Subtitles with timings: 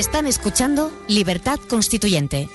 [0.00, 2.48] Están escuchando Libertad Constituyente.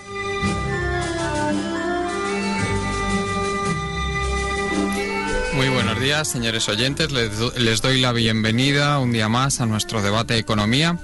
[5.53, 7.11] Muy buenos días, señores oyentes.
[7.11, 10.97] Les, doy la bienvenida un día más a nuestro debate de economía.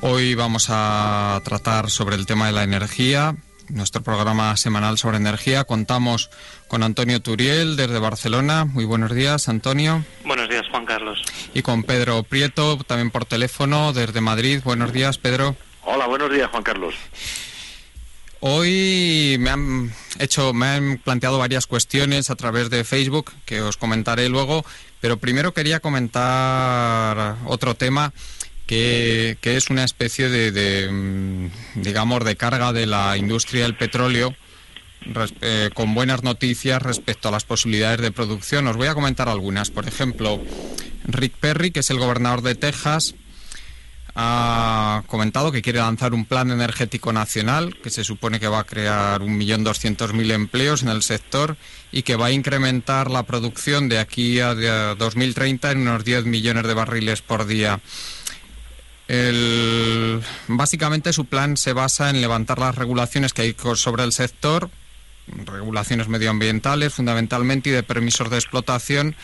[0.00, 3.36] Hoy vamos a tratar sobre el tema de la energía,
[3.68, 5.62] nuestro programa semanal sobre energía.
[5.62, 6.30] Contamos
[6.66, 8.64] con Antonio Turiel desde Barcelona.
[8.64, 10.04] Muy buenos días, Antonio.
[10.24, 10.63] Buenos días,
[10.94, 11.22] Carlos.
[11.54, 14.60] Y con Pedro Prieto, también por teléfono desde Madrid.
[14.62, 15.56] Buenos días, Pedro.
[15.82, 16.94] Hola, buenos días, Juan Carlos.
[18.38, 23.76] Hoy me han hecho, me han planteado varias cuestiones a través de Facebook que os
[23.76, 24.64] comentaré luego,
[25.00, 28.12] pero primero quería comentar otro tema
[28.68, 34.32] que, es una especie de, mm, digamos, de carga de la industria del petróleo
[35.40, 38.66] eh, con buenas noticias respecto a las posibilidades de producción.
[38.66, 39.70] Os voy a comentar algunas.
[39.70, 40.40] Por ejemplo,
[41.04, 43.14] Rick Perry, que es el gobernador de Texas,
[44.16, 48.64] ha comentado que quiere lanzar un plan energético nacional que se supone que va a
[48.64, 51.56] crear 1.200.000 empleos en el sector
[51.90, 54.54] y que va a incrementar la producción de aquí a
[54.94, 57.80] 2030 en unos 10 millones de barriles por día.
[60.46, 64.70] básicamente su plan se basa en levantar las regulaciones que hay sobre el sector,
[65.26, 69.16] regulaciones medioambientales fundamentalmente y de permisos de explotación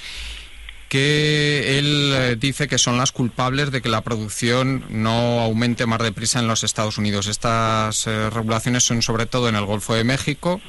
[0.91, 6.01] que él eh, dice que son las culpables de que la producción no aumente más
[6.01, 7.29] deprisa en los Estados Unidos.
[7.29, 10.61] Estas eh, regulaciones son sobre todo en el Golfo de México,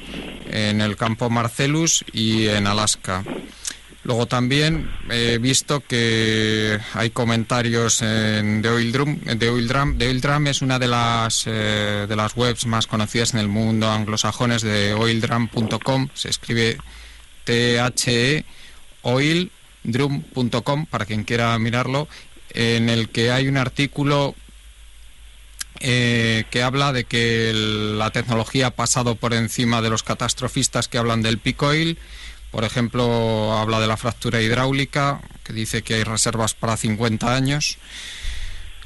[0.48, 3.24] en el campo Marcellus y en Alaska.
[4.04, 9.20] Luego también he visto que hay comentarios en The Oil Drum.
[9.38, 12.88] The Oil Drum, The Oil Drum es una de las, eh, de las webs más
[12.88, 16.08] conocidas en el mundo anglosajones de oildrum.com.
[16.14, 16.78] Se escribe
[17.44, 18.44] T-H-E
[19.02, 19.50] Oil
[19.84, 22.08] drum.com para quien quiera mirarlo,
[22.50, 24.34] en el que hay un artículo
[25.80, 30.98] eh, que habla de que la tecnología ha pasado por encima de los catastrofistas que
[30.98, 31.98] hablan del peak oil.
[32.52, 37.78] Por ejemplo, habla de la fractura hidráulica, que dice que hay reservas para 50 años.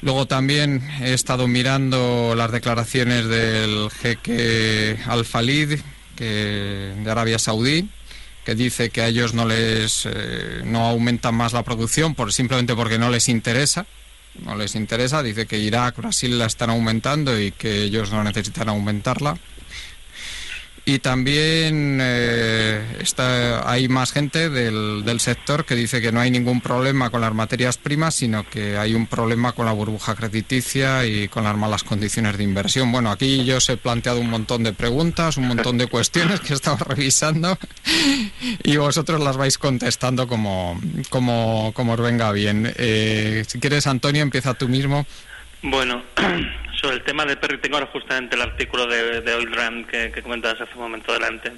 [0.01, 5.81] Luego también he estado mirando las declaraciones del jeque Al-Falid
[6.17, 7.89] de Arabia Saudí,
[8.47, 12.77] que dice que a ellos no les eh, no aumentan más la producción por simplemente
[12.77, 13.87] porque no les interesa
[14.45, 18.69] no les interesa dice que Irak Brasil la están aumentando y que ellos no necesitan
[18.69, 19.37] aumentarla
[20.89, 26.31] y también eh, está, hay más gente del, del, sector que dice que no hay
[26.31, 31.05] ningún problema con las materias primas, sino que hay un problema con la burbuja crediticia
[31.05, 32.93] y con las malas condiciones de inversión.
[32.93, 36.53] Bueno, aquí yo os he planteado un montón de preguntas, un montón de cuestiones que
[36.53, 37.59] he estado revisando
[38.63, 40.81] y vosotros las vais contestando como,
[41.11, 42.73] como, como os venga bien.
[42.77, 45.05] Eh, si quieres, Antonio, empieza tú mismo.
[45.63, 46.05] Bueno,
[46.81, 50.11] sobre el tema de Perry, tengo ahora justamente el artículo de, de Oil Rand que,
[50.13, 51.53] que comentabas hace un momento adelante.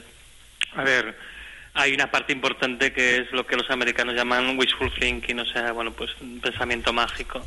[0.74, 1.16] A ver,
[1.74, 5.72] hay una parte importante que es lo que los americanos llaman wishful thinking, o sea,
[5.72, 6.10] bueno, pues
[6.42, 7.46] pensamiento mágico.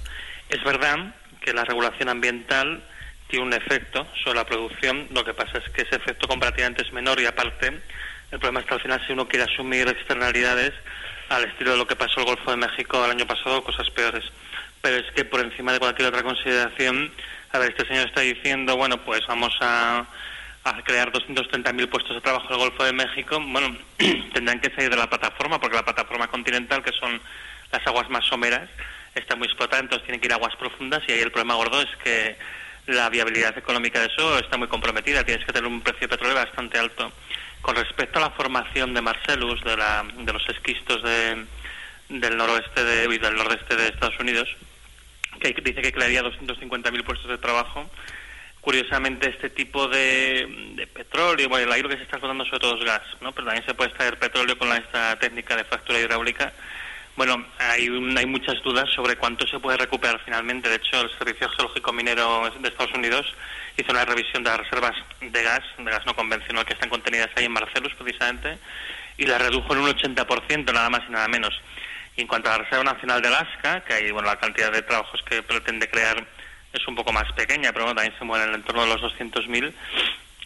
[0.50, 2.84] Es verdad que la regulación ambiental
[3.28, 6.92] tiene un efecto sobre la producción, lo que pasa es que ese efecto comparativamente es
[6.92, 7.68] menor y aparte
[8.32, 10.74] el problema es que al final si uno quiere asumir externalidades
[11.30, 14.26] al estilo de lo que pasó el Golfo de México el año pasado, cosas peores
[14.82, 17.12] pero es que por encima de cualquier otra consideración,
[17.52, 20.06] a ver, este señor está diciendo, bueno, pues vamos a,
[20.64, 23.76] a crear 230.000 puestos de trabajo en el Golfo de México, bueno,
[24.34, 27.20] tendrán que salir de la plataforma, porque la plataforma continental, que son
[27.72, 28.70] las aguas más someras,
[29.16, 31.82] está muy explotada, entonces tienen que ir a aguas profundas y ahí el problema gordo
[31.82, 32.38] es que
[32.88, 36.36] la viabilidad económica de eso está muy comprometida, tienes que tener un precio de petróleo
[36.36, 37.12] bastante alto.
[37.62, 41.46] Con respecto a la formación de Marcellus, de, la, de los esquistos de,
[42.10, 44.50] del noroeste de, y del nordeste de Estados Unidos,
[45.42, 47.90] que dice que crearía 250.000 puestos de trabajo.
[48.62, 52.86] Curiosamente, este tipo de, petróleo, bueno, el aire que se está explotando sobre todo es
[52.86, 53.32] gas, ¿no?
[53.32, 56.54] pero también se puede extraer petróleo con esta técnica de fractura hidráulica.
[57.16, 60.70] Bueno, hay, hay muchas dudas sobre cuánto se puede recuperar finalmente.
[60.70, 63.26] De hecho, el Servicio Geológico Minero de Estados Unidos
[63.78, 67.30] hizo una revisión de las reservas de gas, de gas no convencional que están contenidas
[67.36, 68.58] ahí en Marcellus precisamente,
[69.18, 71.60] y la redujo en un 80%, nada más y nada menos.
[72.22, 75.24] En cuanto a la Reserva Nacional de Alaska, que hay bueno, la cantidad de trabajos
[75.24, 76.24] que pretende crear
[76.72, 79.74] es un poco más pequeña, pero también se mueve en el entorno de los 200.000.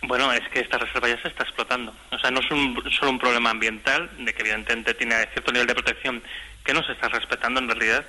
[0.03, 1.93] Bueno, es que esta reserva ya se está explotando.
[2.11, 5.67] O sea, no es un, solo un problema ambiental, de que evidentemente tiene cierto nivel
[5.67, 6.23] de protección
[6.63, 8.05] que no se está respetando en realidad,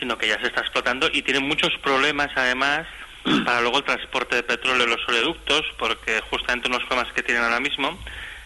[0.00, 2.84] sino que ya se está explotando y tiene muchos problemas además
[3.44, 7.14] para luego el transporte de petróleo en los oleoductos, porque justamente uno de los problemas
[7.14, 7.96] que tienen ahora mismo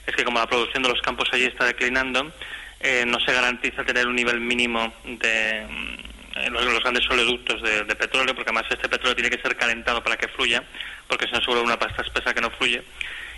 [0.06, 2.30] es que como la producción de los campos allí está declinando,
[2.80, 8.34] eh, no se garantiza tener un nivel mínimo de, mm, los, grandes oleoductos de, petróleo,
[8.34, 10.62] porque además este petróleo tiene que ser calentado para que fluya,
[11.08, 12.82] porque si no se una pasta espesa que no fluye.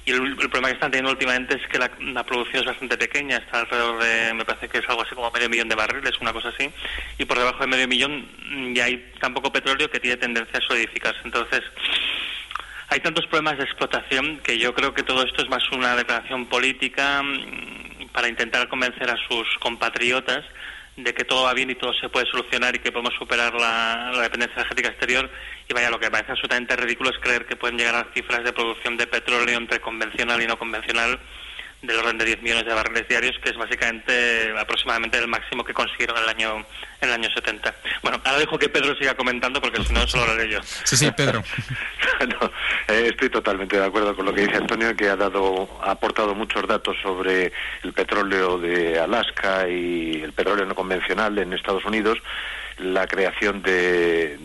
[0.04, 3.60] Y el, problema que están teniendo últimamente es que la, producción es bastante pequeña, está
[3.60, 6.48] alrededor de, me parece que es algo así como medio millón de barriles, una cosa
[6.48, 6.70] así,
[7.18, 8.26] y por debajo de medio millón
[8.74, 11.20] ya hay tan poco petróleo que tiene tendencia a solidificarse.
[11.24, 11.62] Entonces,
[12.88, 16.46] hay tantos problemas de explotación que yo creo que todo esto es más una declaración
[16.46, 20.44] política mm, para intentar convencer a sus compatriotas
[20.96, 24.10] de que todo va bien y todo se puede solucionar y que podemos superar la,
[24.22, 25.30] dependencia energética exterior.
[25.68, 28.52] Y vaya, lo que parece absolutamente ridículo es creer que pueden llegar a cifras de
[28.52, 31.18] producción de petróleo entre convencional y no convencional
[31.82, 35.72] del orden de 10 millones de barriles diarios, que es básicamente aproximadamente el máximo que
[35.72, 36.66] consiguieron en el año
[37.00, 37.74] en el año 70.
[38.02, 40.60] Bueno, ahora dejo que Pedro siga comentando porque si no solo lo haré yo.
[40.84, 41.42] Sí, sí, Pedro.
[42.88, 46.34] Eh, estoy totalmente de acuerdo con lo que dice Antonio, que ha dado ha aportado
[46.34, 52.18] muchos datos sobre el petróleo de Alaska y el petróleo no convencional en Estados Unidos
[52.82, 54.38] la creación de,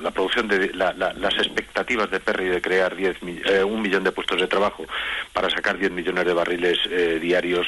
[0.00, 4.40] la producción de las expectativas de Perry de crear 10, eh, un millón de puestos
[4.40, 4.84] de trabajo
[5.32, 7.66] para sacar 10 millones de barriles eh, diarios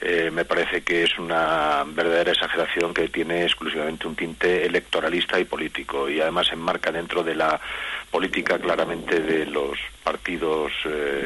[0.00, 5.44] eh, me parece que es una verdadera exageración que tiene exclusivamente un tinte electoralista y
[5.44, 7.60] político y además enmarca dentro de la
[8.10, 10.72] política claramente de los partidos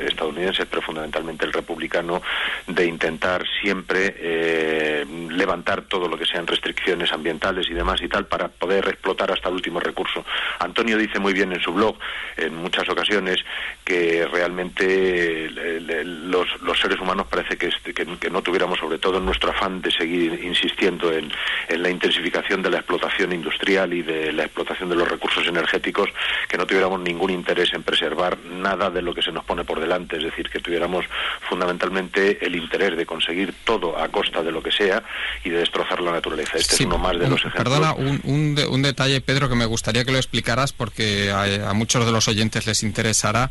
[0.09, 2.21] estadounidenses, pero fundamentalmente el republicano,
[2.67, 9.31] de intentar siempre levantar todo lo que sean restricciones ambientales y demás para poder explotar
[9.33, 10.25] hasta el último recurso.
[10.59, 11.97] Antonio dice muy bien en su blog,
[12.37, 13.39] en muchas ocasiones,
[13.85, 16.49] que realmente los,
[16.81, 21.13] seres humanos parece que, que, no tuviéramos, sobre todo en nuestro afán de seguir insistiendo
[21.13, 21.31] en,
[21.69, 26.09] en la intensificación de la explotación industrial y de la explotación de los recursos energéticos,
[26.49, 29.81] que no tuviéramos ningún interés en preservar nada de lo que se nos pone por
[29.81, 31.05] delante, es decir, que tuviéramos
[31.49, 35.03] fundamentalmente el interés de conseguir todo a costa de lo que sea
[35.45, 36.57] y de destrozar la naturaleza.
[36.57, 37.65] Este es uno más de los ejemplos.
[37.65, 42.13] Perdona, un, un, detalle, Pedro, que me gustaría que lo explicaras porque a, muchos de
[42.13, 43.51] los oyentes les interesará.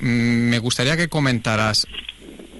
[0.00, 1.86] Mm, me gustaría que comentaras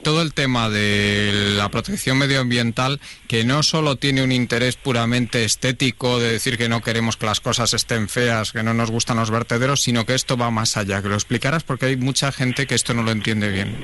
[0.03, 6.19] todo el tema de la protección medioambiental que no solo tiene un interés puramente estético
[6.19, 9.31] de decir que no queremos que las cosas estén feas, que no nos gustan los
[9.31, 11.03] vertederos, sino que esto va más allá.
[11.03, 13.77] Que lo explicaras porque hay mucha gente que esto no lo entiende bien.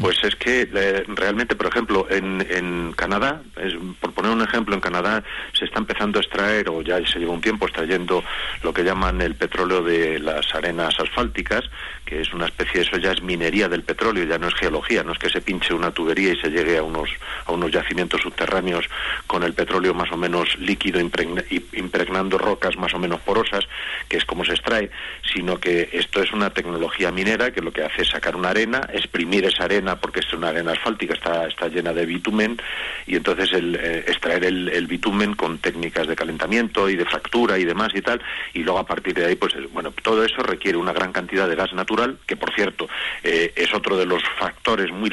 [0.00, 4.74] Pues es que eh, realmente, por ejemplo, en, en Canadá, es, por poner un ejemplo,
[4.74, 8.22] en Canadá se está empezando a extraer, o ya se lleva un tiempo extrayendo
[8.62, 11.64] lo que llaman el petróleo de las arenas asfálticas,
[12.04, 15.12] que es una especie, eso ya es minería del petróleo, ya no es geología, no
[15.12, 17.10] es que se pinche una tubería y se llegue a unos,
[17.46, 18.86] a unos yacimientos subterráneos
[19.26, 23.64] con el petróleo más o menos líquido impregnando rocas más o menos porosas,
[24.08, 24.90] que es como se extrae,
[25.32, 28.88] sino que esto es una tecnología minera que lo que hace es sacar una arena,
[28.92, 32.60] exprimir esa arena porque es una arena asfáltica, está, está llena de bitumen,
[33.06, 37.64] y entonces el, eh, extraer el, bitumen con técnicas de calentamiento y de fractura y
[37.64, 38.20] demás y tal,
[38.54, 41.54] y luego a partir de ahí, pues bueno, todo eso requiere una gran cantidad de
[41.54, 42.88] gas natural que por cierto
[43.22, 45.10] eh, es otro de los factores muy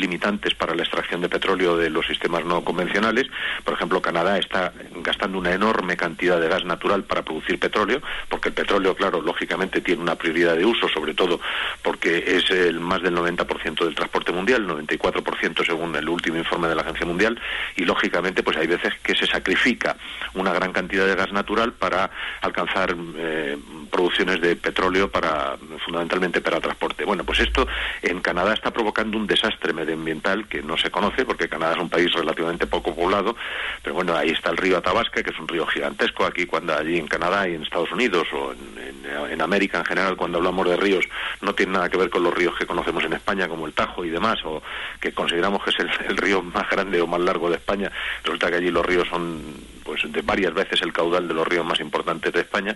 [0.56, 3.27] para la extracción de petróleo de los sistemas no convencionales.
[3.63, 4.73] Por ejemplo, Canadá está
[5.03, 9.81] gastando una enorme cantidad de gas natural para producir petróleo, porque el petróleo, claro, lógicamente
[9.81, 11.39] tiene una prioridad de uso, sobre todo
[11.83, 16.67] porque es el más del 90% del transporte mundial, el 94% según el último informe
[16.67, 17.39] de la Agencia Mundial,
[17.75, 19.95] y lógicamente pues hay veces que se sacrifica
[20.33, 22.10] una gran cantidad de gas natural para
[22.41, 23.57] alcanzar eh,
[23.91, 27.05] producciones de petróleo para fundamentalmente para transporte.
[27.05, 27.67] Bueno, pues esto
[28.01, 29.74] en Canadá está provocando un desastre
[30.05, 33.35] medioambiental que no se conoce porque Canadá es un país relativamente poco poblado,
[33.81, 36.97] pero bueno, ahí está el río Atabasca, que es un río gigantesco aquí cuando allí
[36.97, 41.05] en Canadá y en Estados Unidos o en, América en general cuando hablamos de ríos
[41.41, 44.03] no tiene nada que ver con los ríos que conocemos en España como el Tajo
[44.03, 44.63] y demás o
[45.00, 47.91] que consideramos que es el río más grande o más largo de España.
[48.24, 49.43] Resulta que allí los ríos son
[49.86, 52.75] pues de varias veces el caudal de los ríos más importantes de España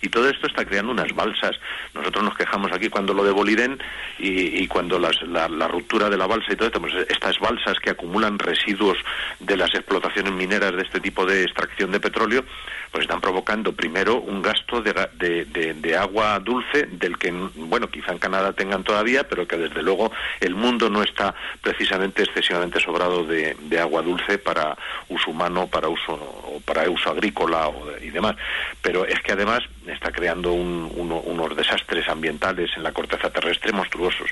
[0.00, 1.56] y todo esto está creando unas balsas.
[1.94, 3.78] Nosotros nos quejamos aquí cuando lo de Boliden
[4.18, 8.38] y, cuando la, ruptura de la balsa y todo esto, pues estas balsas que acumulan
[8.38, 8.98] residuos
[9.40, 12.44] de las explotaciones mineras de este tipo de extracción de petróleo,
[12.90, 18.18] pues están provocando primero un gasto de, de, agua dulce del que, bueno, quizá en
[18.18, 23.56] Canadá tengan todavía, pero que desde luego el mundo no está precisamente excesivamente sobrado de,
[23.80, 24.76] agua dulce para
[25.08, 26.14] uso humano, para uso
[26.46, 28.36] o para uso agrícola y demás.
[28.82, 34.30] Pero es que además está creando unos desastres ambientales en la corteza terrestre monstruosos.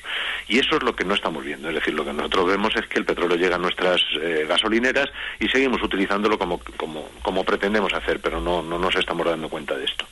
[0.49, 1.69] Y eso es lo que no estamos viendo.
[1.69, 5.11] Es decir, lo que nosotros vemos es que el petróleo llega a nuestras eh, gasolineras
[5.41, 9.77] y seguimos utilizándolo como, como, como pretendemos hacer, pero no, no nos estamos dando cuenta
[9.77, 10.07] de esto.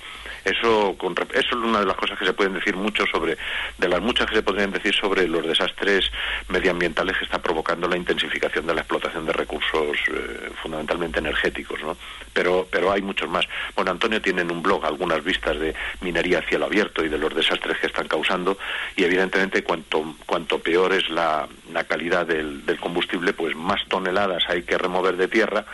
[0.44, 3.36] Eso, con, eso es una de las cosas que se pueden decir mucho sobre,
[3.78, 6.10] de las muchas que se podrían decir sobre los desastres
[6.48, 11.96] medioambientales que está provocando la intensificación de la explotación de recursos eh, fundamentalmente energéticos, ¿no?
[12.32, 13.46] Pero, pero hay muchos más.
[13.76, 17.18] Bueno, Antonio tiene en un blog algunas vistas de minería a cielo abierto y de
[17.18, 18.58] los desastres que están causando
[18.96, 24.42] y evidentemente cuanto, cuanto peor es la, la calidad del, del combustible, pues más toneladas
[24.48, 25.64] hay que remover de tierra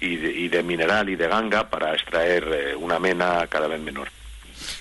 [0.00, 3.80] y de, y de mineral y de ganga para extraer eh, una mena cada vez
[3.80, 4.08] menor.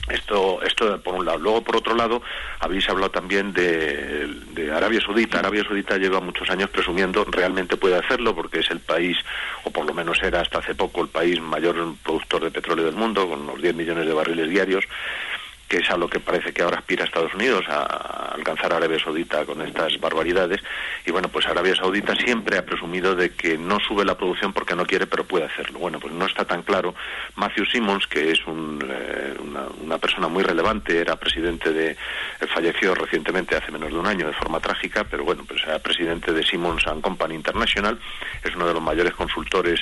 [0.10, 1.38] Esto, esto por un lado.
[1.38, 2.22] Luego, por otro lado,
[2.60, 5.40] habéis hablado también de, de, Arabia Saudita.
[5.40, 9.18] Arabia Saudita lleva muchos años presumiendo, realmente puede hacerlo porque es el país,
[9.64, 12.96] o por lo menos era hasta hace poco, el país mayor productor de petróleo del
[12.96, 14.86] mundo, con unos 10 millones de barriles diarios
[15.68, 19.00] que es a lo que parece que ahora aspira Estados Unidos a alcanzar a Arabia
[19.00, 20.62] Saudita con estas barbaridades.
[21.06, 24.76] Y bueno, pues Arabia Saudita siempre ha presumido de que no sube la producción porque
[24.76, 25.80] no quiere, pero puede hacerlo.
[25.80, 26.94] Bueno, pues no está tan claro.
[27.36, 29.34] Matthew Simmons, que es un, eh,
[29.84, 31.98] una, persona muy relevante, era presidente de, eh,
[32.54, 36.32] falleció recientemente hace menos de un año de forma trágica, pero bueno, pues era presidente
[36.32, 37.98] de Simmons and Company International,
[38.44, 39.80] es uno de los mayores consultores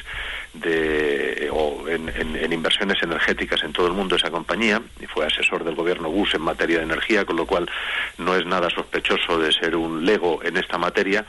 [0.53, 5.75] de, o en, inversiones energéticas en todo el mundo esa compañía, y fue asesor del
[5.75, 7.69] gobierno Bush en materia de energía, con lo cual
[8.17, 11.25] no es nada sospechoso de ser un lego en esta materia.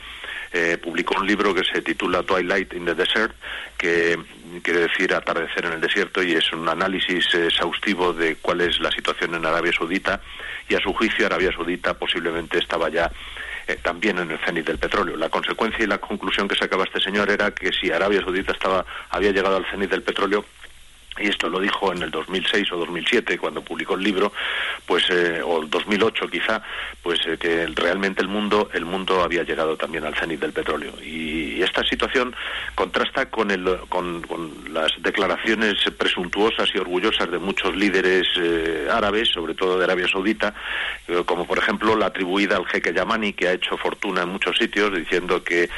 [0.53, 3.33] Eh, publicó un libro que se titula Twilight in the Desert,
[3.77, 4.17] que
[4.61, 8.91] quiere decir atardecer en el desierto, y es un análisis exhaustivo de cuál es la
[8.91, 10.21] situación en Arabia Saudita,
[10.69, 13.11] y a su juicio Arabia Saudita posiblemente estaba ya
[13.67, 15.17] eh, también en el cenit del petróleo.
[15.17, 18.85] La consecuencia y la conclusión que sacaba este señor era que si Arabia Saudita estaba
[19.09, 20.45] había llegado al cenit del petróleo,
[21.17, 24.33] y esto lo dijo en el 2006 o 2007 cuando publicó el libro
[24.85, 26.61] pues eh, o el 2008 quizá
[27.01, 30.93] pues eh, que realmente el mundo el mundo había llegado también al cenit del petróleo.
[31.01, 32.35] Y, esta situación
[32.75, 34.21] contrasta con, el, con,
[34.71, 40.53] las declaraciones presuntuosas y orgullosas de muchos líderes eh, árabes sobre todo de Arabia Saudita
[41.07, 44.57] eh, como por ejemplo la atribuida al jeque Yamani que ha hecho fortuna en muchos
[44.57, 45.69] sitios diciendo que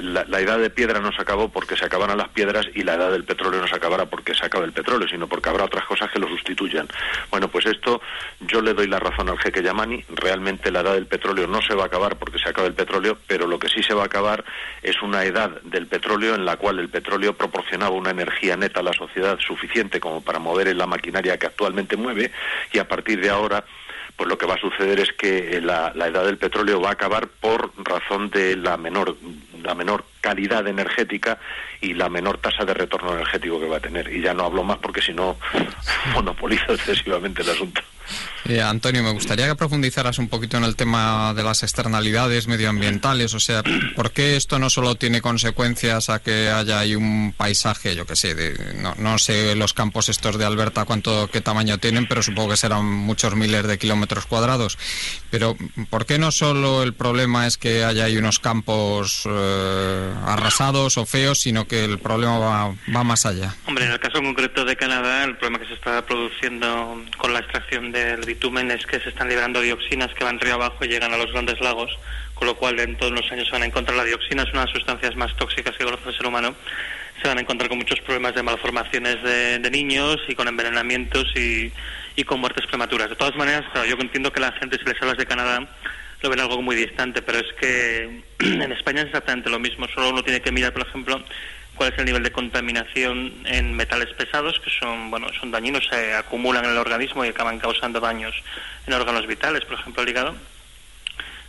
[0.00, 2.94] la, la edad de piedra no se acabó porque se acabaran las piedras y la
[2.94, 5.86] edad del petróleo no se acabara porque se acaba del petróleo, sino porque habrá otras
[5.86, 6.88] cosas que lo sustituyan.
[7.30, 8.00] Bueno, pues esto
[8.40, 10.04] yo le doy la razón al jeque Yamani.
[10.14, 13.18] Realmente la edad del petróleo no se va a acabar porque se acaba el petróleo,
[13.26, 14.44] pero lo que sí se va a acabar
[14.82, 18.82] es una edad del petróleo en la cual el petróleo proporcionaba una energía neta a
[18.82, 22.30] la sociedad suficiente como para mover la maquinaria que actualmente mueve
[22.72, 23.64] y a partir de ahora
[24.22, 26.92] pues lo que va a suceder es que la, la, edad del petróleo va a
[26.92, 29.16] acabar por razón de la menor
[29.64, 31.40] la menor calidad energética
[31.80, 34.14] y la menor tasa de retorno energético que va a tener.
[34.14, 35.38] Y ya no hablo más porque si no
[36.14, 37.82] monopolizo excesivamente el asunto.
[38.44, 43.34] Eh, Antonio, me gustaría que profundizaras un poquito en el tema de las externalidades medioambientales,
[43.34, 43.62] o sea,
[43.94, 48.16] ¿por qué esto no solo tiene consecuencias a que haya ahí un paisaje, yo qué
[48.16, 52.22] sé, de, no, no, sé los campos estos de Alberta cuánto, qué tamaño tienen, pero
[52.22, 54.76] supongo que serán muchos miles de kilómetros cuadrados,
[55.30, 55.56] pero
[55.88, 61.06] ¿por qué no solo el problema es que haya ahí unos campos eh, arrasados o
[61.06, 63.54] feos, sino que el problema va, va más allá?
[63.66, 67.38] Hombre, en el caso concreto de Canadá, el problema que se está produciendo con la
[67.38, 71.12] extracción del bitumen es que se están liberando dioxinas que van río abajo y llegan
[71.12, 71.96] a los grandes lagos,
[72.34, 73.96] con lo cual en todos los años se van a encontrar.
[73.96, 76.54] La dioxina, es una de las sustancias más tóxicas que conoce el ser humano,
[77.20, 81.72] se van a encontrar con muchos problemas de malformaciones de, niños y con envenenamientos y,
[82.16, 83.10] y, con muertes prematuras.
[83.10, 85.68] De todas maneras, claro, yo entiendo que la gente, si les hablas de Canadá,
[86.22, 90.10] lo ven algo muy distante, pero es que en España es exactamente lo mismo, solo
[90.10, 91.22] uno tiene que mirar, por ejemplo,
[91.74, 96.14] cuál es el nivel de contaminación en metales pesados que son bueno son dañinos se
[96.14, 98.34] acumulan en el organismo y acaban causando daños
[98.86, 100.34] en órganos vitales por ejemplo el hígado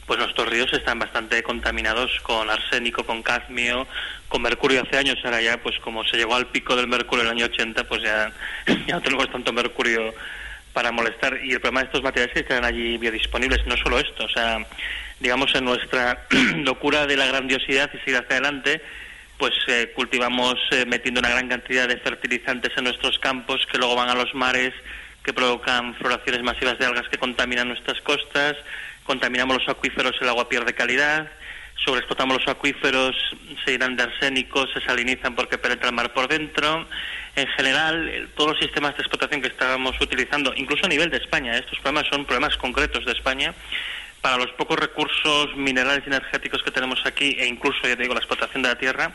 [0.05, 3.87] pues nuestros ríos están bastante contaminados con arsénico, con cadmio,
[4.27, 4.81] con mercurio.
[4.81, 7.45] Hace años, ahora ya pues como se llegó al pico del mercurio en el año
[7.45, 8.31] 80, pues ya,
[8.87, 10.13] ya no tenemos tanto mercurio
[10.73, 11.39] para molestar.
[11.43, 14.29] Y el problema de estos materiales es que están allí biodisponibles, no solo esto, o
[14.29, 14.65] sea,
[15.19, 16.25] digamos en nuestra
[16.57, 18.81] locura de la grandiosidad y seguir hacia adelante,
[19.43, 23.93] pues eh, cultivamos eh, metiendo una gran cantidad de fertilizantes en nuestros campos que luego
[23.93, 24.73] van a los mares,
[25.21, 28.55] que provocan floraciones masivas de algas que contaminan nuestras costas,
[29.03, 31.29] contaminamos los acuíferos, el agua pierde calidad,
[31.83, 33.17] sobreexplotamos los acuíferos,
[33.65, 36.87] se llenan de arsénico, se salinizan porque penetra el mar por dentro.
[37.35, 41.57] En general, todos los sistemas de explotación que estábamos utilizando, incluso a nivel de España,
[41.57, 43.53] estos problemas son problemas concretos de España,
[44.23, 48.13] para los pocos recursos minerales y energéticos que tenemos aquí e incluso, ya te digo,
[48.13, 49.11] la explotación de la tierra,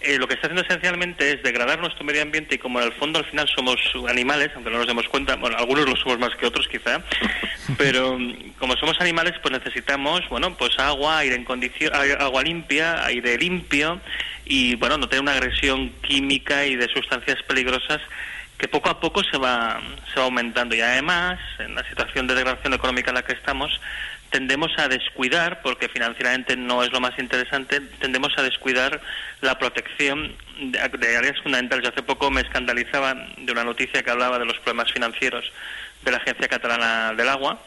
[0.00, 2.92] eh, lo que está haciendo esencialmente es degradar nuestro medio ambiente y como en el
[2.94, 6.34] fondo al final somos animales, aunque no nos demos cuenta, bueno, algunos lo somos más
[6.34, 7.00] que otros quizá,
[7.78, 8.18] pero
[8.58, 14.00] como somos animales pues necesitamos, bueno, pues agua, aire en condición, agua limpia, aire limpio
[14.44, 18.00] y, bueno, no tener una agresión química y de sustancias peligrosas
[18.58, 19.80] que poco a poco se va,
[20.12, 20.74] se va aumentando.
[20.74, 23.80] Y además, en la situación de degradación económica en la que estamos,
[24.30, 29.00] tendemos a descuidar, porque financieramente no es lo más interesante, tendemos a descuidar
[29.40, 31.88] la protección de, áreas fundamentales.
[31.88, 35.50] hace poco me escandalizaba de una noticia que hablaba de los problemas financieros
[36.02, 37.60] de la Agencia Catalana del Agua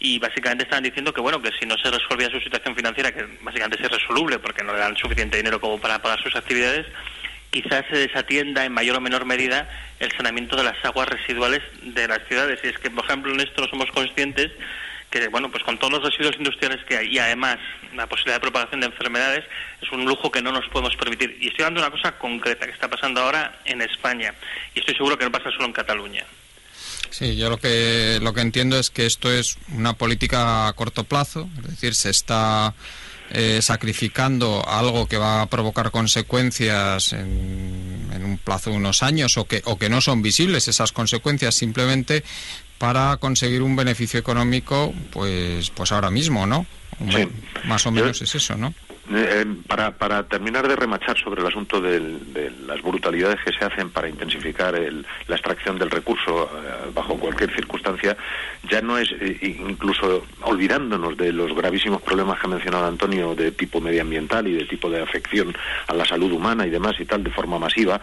[0.00, 3.26] y básicamente estaban diciendo que bueno que si no se resolvía su situación financiera que
[3.40, 6.86] básicamente es irresoluble porque no le dan suficiente dinero como para pagar sus actividades
[7.50, 12.06] quizás se desatienda en mayor o menor medida el saneamiento de las aguas residuales de
[12.06, 14.52] las ciudades y es que por ejemplo en esto no somos conscientes
[15.10, 17.58] que bueno, pues con todos los residuos industriales que hay y además
[17.94, 19.44] la posibilidad de propagación de enfermedades
[19.80, 21.36] es un lujo que no nos podemos permitir.
[21.40, 24.34] Y estoy dando una cosa concreta que está pasando ahora en España
[24.74, 26.24] y estoy seguro que no pasa solo en Cataluña.
[27.10, 31.04] Sí, yo lo que lo que entiendo es que esto es una política a corto
[31.04, 32.74] plazo, es decir, se está
[33.30, 39.36] eh, sacrificando algo que va a provocar consecuencias en, en, un plazo de unos años
[39.36, 42.24] o que, o que no son visibles esas consecuencias simplemente
[42.78, 46.66] para conseguir un beneficio económico, pues, pues ahora mismo, ¿no?
[47.64, 48.72] Más o menos es eso, ¿no?
[49.10, 53.88] Eh, para, para terminar de remachar sobre el asunto de las brutalidades que se hacen
[53.88, 58.16] para intensificar la extracción del recurso eh, bajo cualquier circunstancia,
[58.68, 63.50] ya no es, eh, incluso olvidándonos de los gravísimos problemas que ha mencionado Antonio de
[63.52, 67.24] tipo medioambiental y de tipo de afección a la salud humana y demás y tal
[67.24, 68.02] de forma masiva,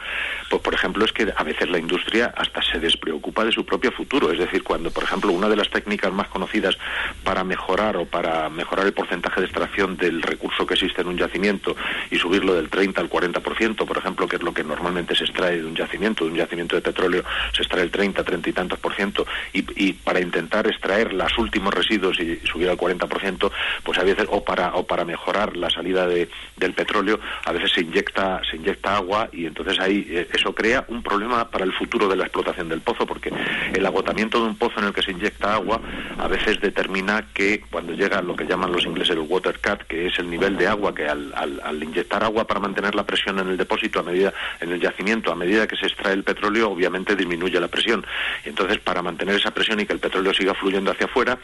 [0.50, 3.92] pues por ejemplo es que a veces la industria hasta se despreocupa de su propio
[3.92, 4.32] futuro.
[4.32, 6.76] Es decir, cuando por ejemplo una de las técnicas más conocidas
[7.24, 11.18] para mejorar o para mejorar el porcentaje de extracción del recurso que existe en un
[11.18, 11.76] yacimiento
[12.12, 15.58] y subirlo del 30 al 40%, por ejemplo, que es lo que normalmente se extrae
[15.58, 17.24] de un yacimiento, de un yacimiento de petróleo
[17.54, 21.74] se extrae el 30, 30 y tantos por ciento, y, para intentar extraer los últimos
[21.74, 23.52] residuos y subir al 40%,
[23.84, 27.72] pues a veces, o para, o para mejorar la salida de, del petróleo, a veces
[27.72, 31.74] se inyecta, se inyecta agua y entonces ahí eh, eso crea un problema para el
[31.74, 33.32] futuro de la explotación del pozo, porque
[33.74, 35.82] el agotamiento de un pozo en el que se inyecta agua
[36.18, 40.08] a veces determina que cuando llega lo que llaman los ingleses el water cut, que
[40.08, 43.50] es el nivel de agua que al, al, inyectar agua para mantener la presión en
[43.50, 47.16] el depósito a medida en el yacimiento a medida que se extrae el petróleo obviamente
[47.16, 48.06] disminuye la presión
[48.46, 51.38] y entonces para mantener esa presión y que el petróleo siga fluyendo hacia afuera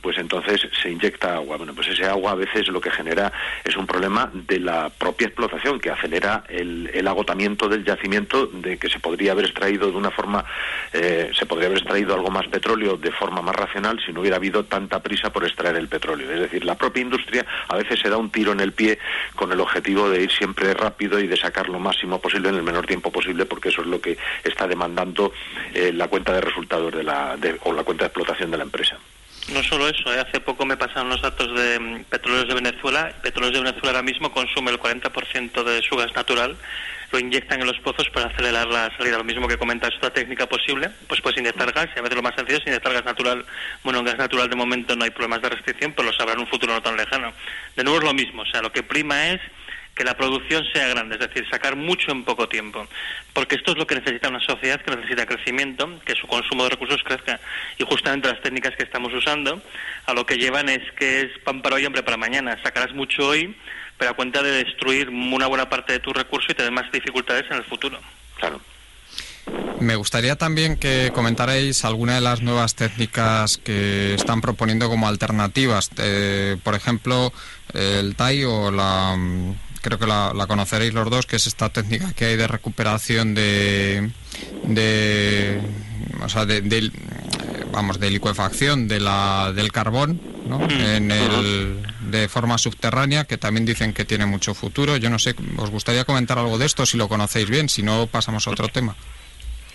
[0.00, 1.56] pues entonces se inyecta agua.
[1.56, 3.32] Bueno, pues ese agua a veces lo que genera
[3.64, 8.88] es un problema de la propia explotación, que acelera el, agotamiento del yacimiento, de que
[8.88, 10.44] se podría haber extraído de una forma,
[10.92, 14.36] eh, se podría haber extraído algo más petróleo de forma más racional si no hubiera
[14.36, 16.30] habido tanta prisa por extraer el petróleo.
[16.30, 18.98] Es decir, la propia industria a veces se da un tiro en el pie
[19.34, 22.62] con el objetivo de ir siempre rápido y de sacar lo máximo posible en el
[22.62, 25.32] menor tiempo posible, porque eso es lo que está demandando
[25.74, 28.98] eh, la cuenta de resultados de la, o la cuenta de explotación de la empresa.
[29.52, 30.18] No solo eso, ¿eh?
[30.18, 33.12] hace poco me pasaron los datos de mm, Petróleos de Venezuela.
[33.22, 36.56] Petróleos de Venezuela ahora mismo consume el 40% de su gas natural,
[37.12, 39.18] lo inyectan en los pozos para acelerar la salida.
[39.18, 42.22] Lo mismo que comenta esta técnica posible, pues puedes inyectar gas y a veces lo
[42.22, 43.44] más sencillo es inyectar gas natural.
[43.82, 46.40] Bueno, en gas natural de momento no hay problemas de restricción, pero lo sabrá en
[46.40, 47.32] un futuro no tan lejano.
[47.76, 49.40] De nuevo es lo mismo, o sea, lo que prima es
[49.96, 52.86] que la producción sea grande, es decir, sacar mucho en poco tiempo.
[53.32, 56.70] Porque esto es lo que necesita una sociedad que necesita crecimiento, que su consumo de
[56.70, 57.40] recursos crezca.
[57.78, 59.62] Y justamente las técnicas que estamos usando
[60.04, 62.58] a lo que llevan es que es pan para hoy, hambre para mañana.
[62.62, 63.56] Sacarás mucho hoy,
[63.98, 67.44] pero a cuenta de destruir una buena parte de tu recurso y tener más dificultades
[67.50, 67.98] en el futuro.
[68.38, 68.60] Claro.
[69.80, 75.90] Me gustaría también que comentarais alguna de las nuevas técnicas que están proponiendo como alternativas.
[75.98, 77.32] Eh, por ejemplo,
[77.72, 79.16] el TAI o la
[79.86, 84.10] creo que la, conoceréis los dos, que es esta técnica que hay de recuperación de,
[84.64, 85.60] de
[86.24, 86.90] o sea, de,
[87.76, 90.60] vamos, de licuefacción de la, del carbón, ¿no?
[90.60, 90.70] Mm.
[90.70, 91.76] En el,
[92.10, 94.96] de forma subterránea, que también dicen que tiene mucho futuro.
[94.96, 97.68] Yo no sé, ¿os gustaría comentar algo de esto si lo conocéis bien?
[97.68, 98.96] Si no, pasamos a otro tema.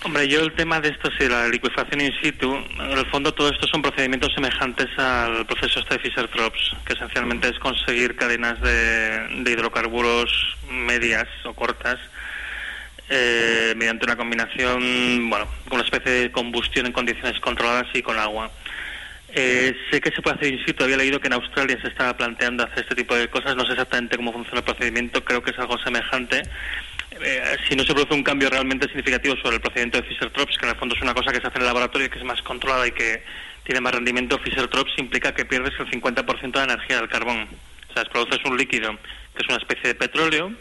[0.04, 3.50] Hombre, yo el tema de esto, si la liquefacción in situ, en el fondo todo
[3.50, 9.44] esto son procedimientos semejantes al proceso este de Fischer-Tropsch, que esencialmente es conseguir cadenas de,
[9.46, 12.00] hidrocarburos medias o cortas
[13.12, 18.18] eh, mediante una combinación, bueno, con una especie de combustión en condiciones controladas y con
[18.18, 18.50] agua.
[19.34, 22.16] Eh, sé que se puede hacer in situ, había leído que en Australia se estaba
[22.18, 25.52] planteando hacer este tipo de cosas, no sé exactamente cómo funciona el procedimiento, creo que
[25.52, 26.44] es algo semejante
[27.20, 30.66] eh, si no se produce un cambio realmente significativo sobre el procedimiento de Fischer-Tropsch, que
[30.66, 32.24] en el fondo es una cosa que se hace en el laboratorio y que es
[32.24, 33.24] más controlada y que
[33.64, 37.48] tiene más rendimiento, Fischer-Tropsch implica que pierdes el 50% de la energía del carbón.
[37.90, 38.98] O sea, produces un líquido
[39.36, 40.52] que es una especie de petróleo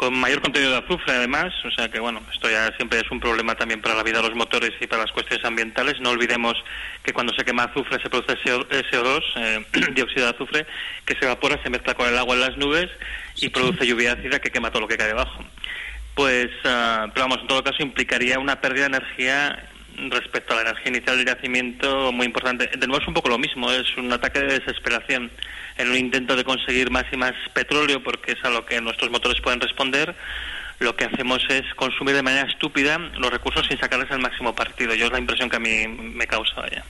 [0.00, 3.20] con mayor contenido de azufre además, o sea que bueno, esto ya siempre es un
[3.20, 6.00] problema también para la vida de los motores y para las cuestiones ambientales.
[6.00, 6.54] No olvidemos
[7.02, 10.66] que cuando se quema azufre se produce CO2, eh, dióxido de azufre,
[11.04, 12.88] que se evapora, se mezcla con el agua en las nubes
[13.36, 15.44] y produce lluvia ácida que quema todo lo que cae debajo.
[16.14, 19.69] Pues, ah, pero vamos, en todo caso implicaría una pérdida de energía
[20.08, 22.70] respecto a la energía inicial del yacimiento muy importante.
[22.76, 25.30] De nuevo es un poco lo mismo, es un ataque de desesperación
[25.76, 29.10] en un intento de conseguir más y más petróleo, porque es a lo que nuestros
[29.10, 30.14] motores pueden responder.
[30.78, 34.94] Lo que hacemos es consumir de manera estúpida los recursos sin sacarles el máximo partido.
[34.94, 36.66] Yo es la impresión que a mí me causa.
[36.70, 36.84] Ya.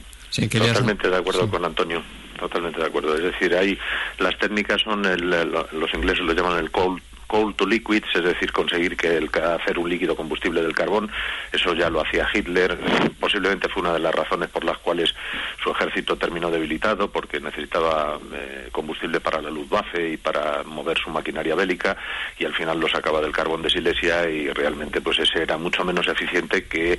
[0.48, 2.02] Totalmente de acuerdo con Antonio,
[2.38, 3.16] totalmente de acuerdo.
[3.16, 3.76] Es decir, hay
[4.18, 8.50] las técnicas son, el, los ingleses lo llaman el cold coal to liquids, es decir,
[8.50, 11.08] conseguir que el, hacer un líquido combustible del carbón.
[11.52, 12.76] Eso ya lo hacía Hitler.
[13.20, 15.14] Posiblemente fue una de las razones por las cuales
[15.62, 21.08] su ejército terminó debilitado, porque necesitaba eh, combustible para la Luftwaffe y para mover su
[21.10, 21.96] maquinaria bélica,
[22.36, 25.84] y al final lo sacaba del carbón de Silesia y realmente pues ese era mucho
[25.84, 26.98] menos eficiente que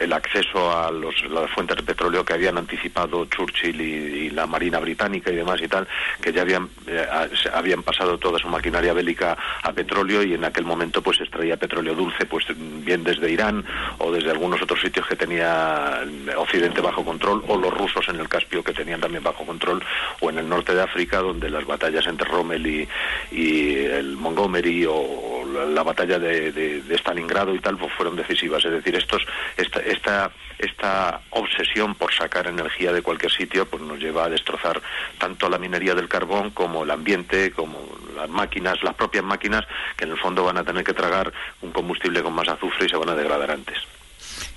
[0.00, 4.80] el acceso a los, las fuentes de petróleo que habían anticipado Churchill y, la Marina
[4.80, 5.88] Británica y demás y tal,
[6.20, 7.06] que ya habían, eh,
[7.54, 11.94] habían pasado toda su maquinaria bélica a petróleo y en aquel momento pues extraía petróleo
[11.94, 12.44] dulce pues
[12.84, 13.64] bien desde Irán
[13.98, 16.00] o desde algunos otros sitios que tenía
[16.36, 19.82] Occidente bajo control o los rusos en el Caspio que tenían también bajo control
[20.20, 25.35] o en el norte de África donde las batallas entre Rommel y, el Montgomery o
[25.46, 29.22] la, batalla de, Stalingrado y tal pues fueron decisivas es decir estos
[29.56, 34.80] esta, esta esta obsesión por sacar energía de cualquier sitio pues nos lleva a destrozar
[35.18, 37.78] tanto la minería del carbón como el ambiente como
[38.14, 39.64] las máquinas las propias máquinas
[39.96, 41.32] que en el fondo van a tener que tragar
[41.62, 43.76] un combustible con más azufre y se van a degradar antes.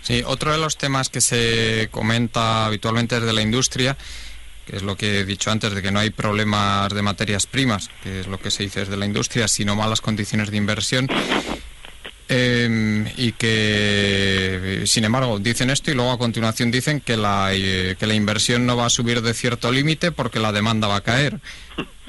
[0.02, 3.98] Sí, otro de los temas que se comenta habitualmente desde la industria,
[4.72, 8.22] es lo que he dicho antes, de que no hay problemas de materias primas, que
[8.22, 11.08] es lo que se dice desde la industria, sino malas condiciones de inversión.
[12.32, 17.96] Em, y que, sin embargo, dicen esto y luego a continuación dicen que la, eh,
[17.98, 21.02] que la inversión no va a subir de cierto límite porque la demanda va a
[21.02, 21.40] caer.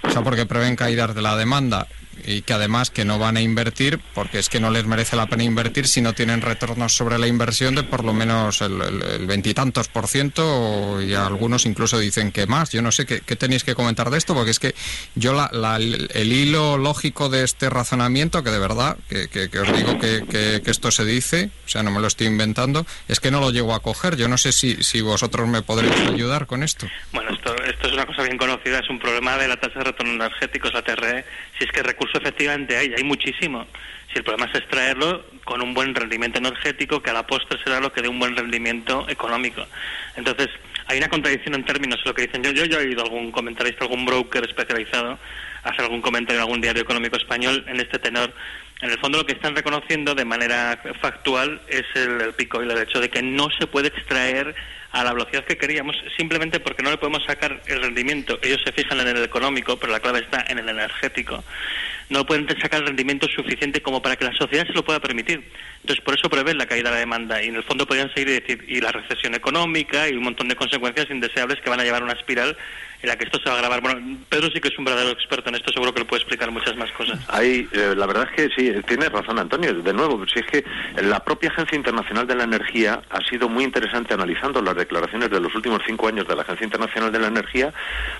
[0.03, 1.87] O sea, porque prevén caídas de la demanda
[2.25, 5.27] y que además que no van a invertir porque es que no les merece la
[5.27, 9.89] pena invertir si no tienen retornos sobre la inversión de por lo menos el veintitantos
[9.89, 12.71] por ciento y algunos incluso dicen que más.
[12.71, 14.75] Yo no sé qué, tenéis que comentar de esto porque es que
[15.15, 19.99] yo la, el, hilo lógico de este razonamiento que de verdad que, que, os digo
[19.99, 23.51] que, esto se dice, o sea, no me lo estoy inventando, es que no lo
[23.51, 24.17] llego a coger.
[24.17, 26.87] Yo no sé si, si vosotros me podréis ayudar con esto.
[27.13, 29.85] Bueno, esto, esto es una cosa bien conocida, es un problema de la tasa de
[29.87, 31.25] retorno energético, la TRE.
[31.59, 33.67] Si es que recursos efectivamente hay, hay muchísimo.
[34.13, 37.81] Si el problema es extraerlo con un buen rendimiento energético, que a la postre será
[37.81, 39.65] lo que dé un buen rendimiento económico.
[40.17, 40.49] Entonces,
[40.87, 42.43] hay una contradicción en términos lo que dicen.
[42.43, 45.19] Yo, yo, yo he oído algún comentarista, algún broker especializado
[45.63, 48.33] hacer algún comentario en algún diario económico español en este tenor.
[48.81, 52.79] En el fondo lo que están reconociendo de manera factual es el pico y el
[52.79, 54.55] hecho de que no se puede extraer
[54.93, 58.39] a la velocidad que queríamos simplemente porque no le podemos sacar el rendimiento.
[58.43, 61.43] Ellos se fijan en el económico, pero la clave está en el energético
[62.11, 65.49] no pueden sacar el rendimiento suficiente como para que la sociedad se lo pueda permitir.
[65.81, 68.29] Entonces, por eso prevén la caída de la demanda y en el fondo podrían seguir
[68.29, 71.85] y decir, y la recesión económica y un montón de consecuencias indeseables que van a
[71.85, 72.57] llevar a una espiral
[73.03, 73.81] en que esto se va a agravar.
[73.81, 76.51] Bueno, Pedro sí que es un verdadero experto en esto, seguro que le puede explicar
[76.51, 77.19] muchas más cosas.
[77.29, 79.75] Ahí, eh, la verdad es que sí, tiene razón Antonio.
[79.75, 80.65] De nuevo, si es que
[81.03, 85.41] la propia Agencia Internacional de la Energía ha sido muy interesante analizando las declaraciones de
[85.41, 87.73] los últimos cinco años de la Agencia Internacional de la Energía,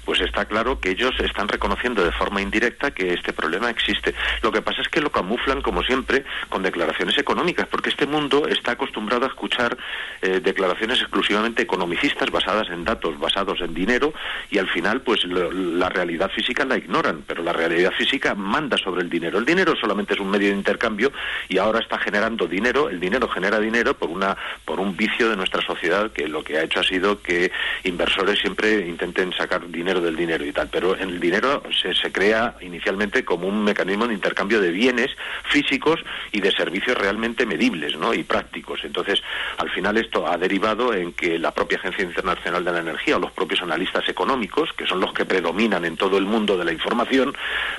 [0.05, 4.15] pues está claro que ellos están reconociendo de forma indirecta que este problema existe.
[4.43, 8.47] Lo que pasa es que lo camuflan, como siempre, con declaraciones económicas, porque este mundo
[8.49, 9.77] está acostumbrado a escuchar
[10.23, 14.13] eh, declaraciones exclusivamente economicistas basadas en datos, basados en dinero,
[14.51, 19.03] y al final, pues la realidad física la ignoran, pero la realidad física manda sobre
[19.03, 19.39] el dinero.
[19.39, 21.13] El dinero solamente es un medio de intercambio
[21.49, 22.89] y ahora está generando dinero.
[22.89, 26.59] El dinero genera dinero por una por un vicio de nuestra sociedad que lo que
[26.59, 27.51] ha hecho ha sido que
[27.85, 30.69] inversores siempre intenten sacar dinero del dinero y tal.
[30.71, 35.11] Pero el dinero se, se crea inicialmente como un mecanismo de intercambio de bienes
[35.45, 36.01] físicos
[36.33, 38.15] y de servicios realmente medibles ¿no?
[38.15, 38.81] y prácticos.
[38.85, 39.23] Entonces,
[39.59, 43.21] al final esto ha derivado en que la propia Agencia Internacional de la Energía o
[43.21, 46.73] los propios analistas económicos, que son los que predominan en todo el mundo de la
[46.73, 47.35] información,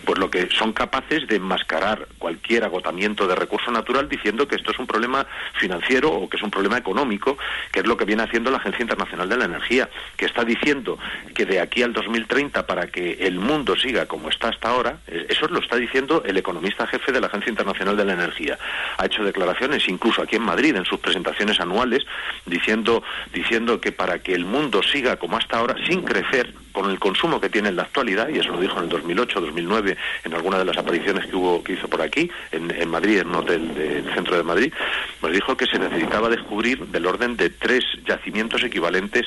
[0.05, 4.71] pues lo que son capaces de enmascarar cualquier agotamiento de recurso natural diciendo que esto
[4.71, 5.25] es un problema
[5.59, 7.37] financiero o que es un problema económico,
[7.71, 10.97] que es lo que viene haciendo la Agencia Internacional de la Energía, que está diciendo
[11.33, 15.47] que de aquí al 2030 para que el mundo siga como está hasta ahora, eso
[15.47, 18.57] lo está diciendo el economista jefe de la Agencia Internacional de la Energía.
[18.97, 22.03] Ha hecho declaraciones incluso aquí en Madrid en sus presentaciones anuales
[22.45, 26.99] diciendo diciendo que para que el mundo siga como hasta ahora sin crecer con el
[26.99, 30.34] consumo que tiene en la actualidad, y eso lo dijo en el 2008, 2009, en
[30.34, 33.36] alguna de las apariciones que hubo que hizo por aquí, en, en Madrid, en un
[33.36, 34.73] hotel del centro de Madrid,
[35.21, 39.25] nos dijo que se necesitaba descubrir del orden de tres yacimientos equivalentes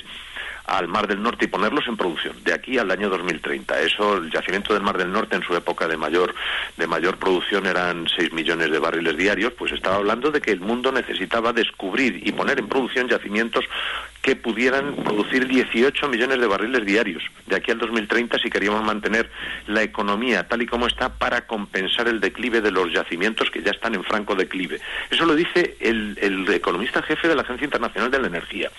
[0.66, 3.80] al Mar del Norte y ponerlos en producción de aquí al año 2030.
[3.80, 6.34] Eso, el yacimiento del Mar del Norte en su época de mayor
[6.76, 10.60] de mayor producción eran 6 millones de barriles diarios, pues estaba hablando de que el
[10.60, 13.64] mundo necesitaba descubrir y poner en producción yacimientos
[14.22, 19.30] que pudieran producir 18 millones de barriles diarios de aquí al 2030 si queríamos mantener
[19.66, 23.70] la economía tal y como está para compensar el declive de los yacimientos que ya
[23.70, 24.80] están en franco declive.
[25.10, 28.70] Eso lo dice el, el economista jefe de la Agencia Internacional de la Energía.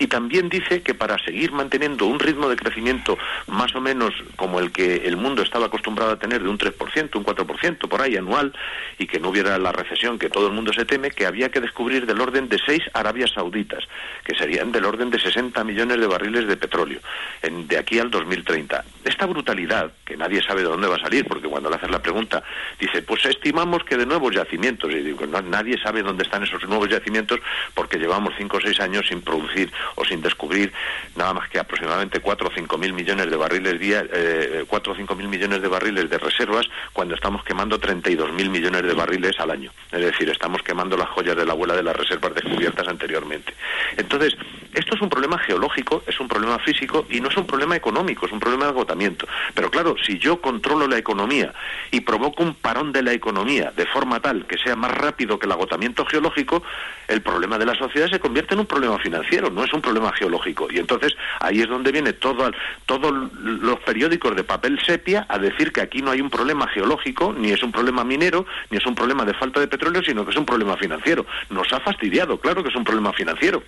[0.00, 4.58] Y también dice que para seguir manteniendo un ritmo de crecimiento más o menos como
[4.58, 8.16] el que el mundo estaba acostumbrado a tener de un 3%, un 4% por ahí
[8.16, 8.54] anual,
[8.98, 11.60] y que no hubiera la recesión que todo el mundo se teme, que había que
[11.60, 13.84] descubrir del orden de seis Arabias Sauditas,
[14.24, 17.00] que serían del orden de 60 millones de barriles de petróleo
[17.42, 18.82] en, de aquí al 2030.
[19.04, 22.00] Esta brutalidad, que nadie sabe de dónde va a salir, porque cuando le haces la
[22.00, 22.42] pregunta,
[22.78, 26.88] dice, pues estimamos que de nuevos yacimientos, y digo, nadie sabe dónde están esos nuevos
[26.88, 27.38] yacimientos
[27.74, 30.72] porque llevamos 5 o 6 años sin producir o sin descubrir
[31.16, 34.96] nada más que aproximadamente 4 o 5 mil millones de barriles día, eh, 4 o
[34.96, 39.38] 5 mil millones de barriles de reservas cuando estamos quemando 32 mil millones de barriles
[39.38, 39.72] al año.
[39.92, 43.54] Es decir, estamos quemando las joyas de la abuela de las reservas descubiertas anteriormente.
[43.96, 44.36] Entonces,
[44.74, 48.26] esto es un problema geológico, es un problema físico y no es un problema económico,
[48.26, 49.26] es un problema de agotamiento.
[49.54, 51.52] Pero claro, si yo controlo la economía
[51.90, 55.46] y provoco un parón de la economía de forma tal que sea más rápido que
[55.46, 56.62] el agotamiento geológico,
[57.08, 60.12] el problema de la sociedad se convierte en un problema financiero, no es un problema
[60.12, 60.68] geológico.
[60.70, 62.50] Y entonces ahí es donde viene todo,
[62.86, 63.12] todos
[63.42, 67.50] los periódicos de papel sepia a decir que aquí no hay un problema geológico, ni
[67.50, 70.36] es un problema minero, ni es un problema de falta de petróleo, sino que es
[70.36, 71.26] un problema financiero.
[71.50, 73.62] Nos ha fastidiado, claro que es un problema financiero.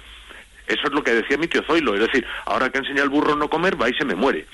[0.66, 3.36] Eso es lo que decía mi tío Zoilo, es decir, ahora que enseña al burro
[3.36, 4.46] no comer, va y se me muere.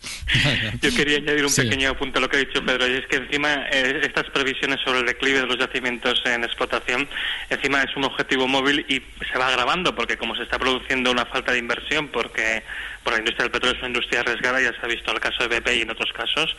[0.80, 3.16] Yo quería añadir un pequeño apunte a lo que ha dicho Pedro, y es que
[3.16, 7.08] encima eh, estas previsiones sobre el declive de los yacimientos en explotación,
[7.50, 11.26] encima es un objetivo móvil y se va agravando, porque como se está produciendo una
[11.26, 12.62] falta de inversión, porque
[13.02, 15.46] por la industria del petróleo es una industria arriesgada, ya se ha visto el caso
[15.46, 16.56] de BP y en otros casos,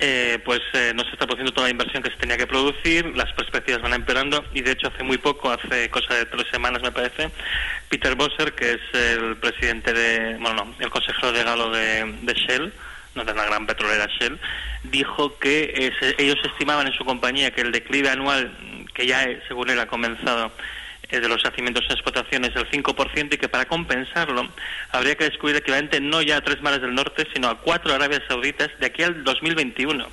[0.00, 3.16] eh, pues eh, no se está produciendo toda la inversión que se tenía que producir,
[3.16, 6.82] las perspectivas van empeorando y de hecho hace muy poco, hace cosa de tres semanas
[6.82, 7.30] me parece,
[7.88, 12.72] Peter Bosser, que es el presidente de, bueno, no, el consejero de Galo de, Shell,
[13.16, 14.38] no de la gran petrolera Shell,
[14.84, 18.52] dijo que eh, ellos estimaban en su compañía que el declive anual,
[18.94, 20.52] que ya según él ha comenzado,
[21.16, 24.48] de los yacimientos en explotación es del 5% y que para compensarlo
[24.90, 28.22] habría que descubrir equivalente no ya a tres mares del norte, sino a cuatro Arabias
[28.28, 30.06] Sauditas de aquí al 2021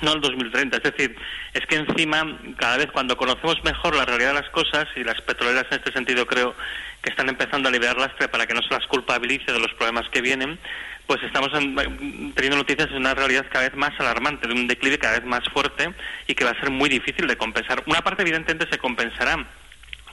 [0.00, 0.76] no al 2030.
[0.76, 1.16] Es decir,
[1.54, 5.20] es que encima, cada vez cuando conocemos mejor la realidad de las cosas, y las
[5.22, 6.54] petroleras en este sentido creo
[7.02, 10.08] que están empezando a liberar lastre para que no se las culpabilice de los problemas
[10.10, 10.58] que vienen,
[11.06, 15.18] pues estamos teniendo noticias de una realidad cada vez más alarmante, de un declive cada
[15.18, 15.94] vez más fuerte
[16.26, 17.82] y que va a ser muy difícil de compensar.
[17.86, 19.46] Una parte evidentemente se compensará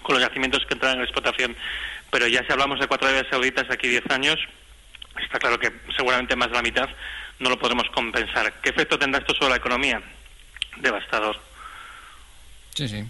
[0.05, 1.55] con los yacimientos que entran en explotación.
[2.11, 4.39] Pero ya si hablamos de cuatro Arabias Sauditas aquí 10 años,
[5.21, 6.87] está claro que seguramente más de la mitad
[7.39, 8.53] no lo podremos compensar.
[8.61, 10.01] ¿Qué efecto tendrá esto sobre la economía?
[10.77, 11.37] Devastador.
[12.75, 13.03] Sí, sí.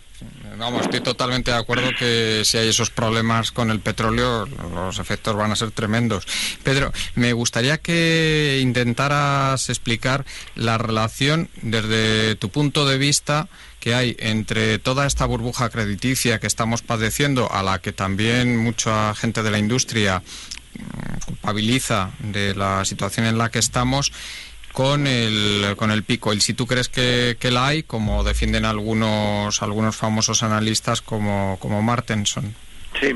[0.57, 5.35] Vamos, estoy totalmente de acuerdo que si hay esos problemas con el petróleo, los efectos
[5.35, 6.25] van a ser tremendos.
[6.63, 13.49] Pedro, me gustaría que intentaras explicar la relación desde tu punto de vista
[13.85, 19.13] que hay entre toda esta burbuja crediticia que estamos padeciendo, a la que también mucha
[19.13, 24.11] gente de la industria mm, culpabiliza de la situación en la que estamos,
[24.73, 26.33] con el, con el pico.
[26.33, 31.59] Y si tú crees que, que la hay, como defienden algunos, algunos famosos analistas como,
[31.59, 32.55] como Martenson.
[32.99, 33.13] Sí,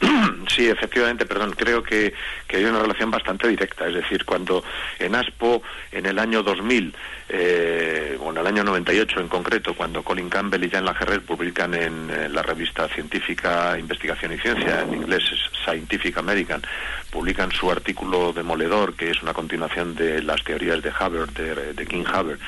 [0.48, 2.12] Sí, efectivamente, perdón, creo que,
[2.46, 3.88] que, hay una relación bastante directa.
[3.88, 4.62] Es decir, cuando
[4.98, 6.94] en ASPO, en el año 2000,
[7.28, 11.74] eh, o en el año 98 en concreto, cuando Colin Campbell y Jan Lagerrer publican
[11.74, 15.22] en, la revista científica Investigación y Ciencia, en inglés
[15.64, 16.62] Scientific American,
[17.10, 22.04] publican su artículo demoledor, que es una continuación de las teorías de Haber, de, King
[22.12, 22.38] Haber,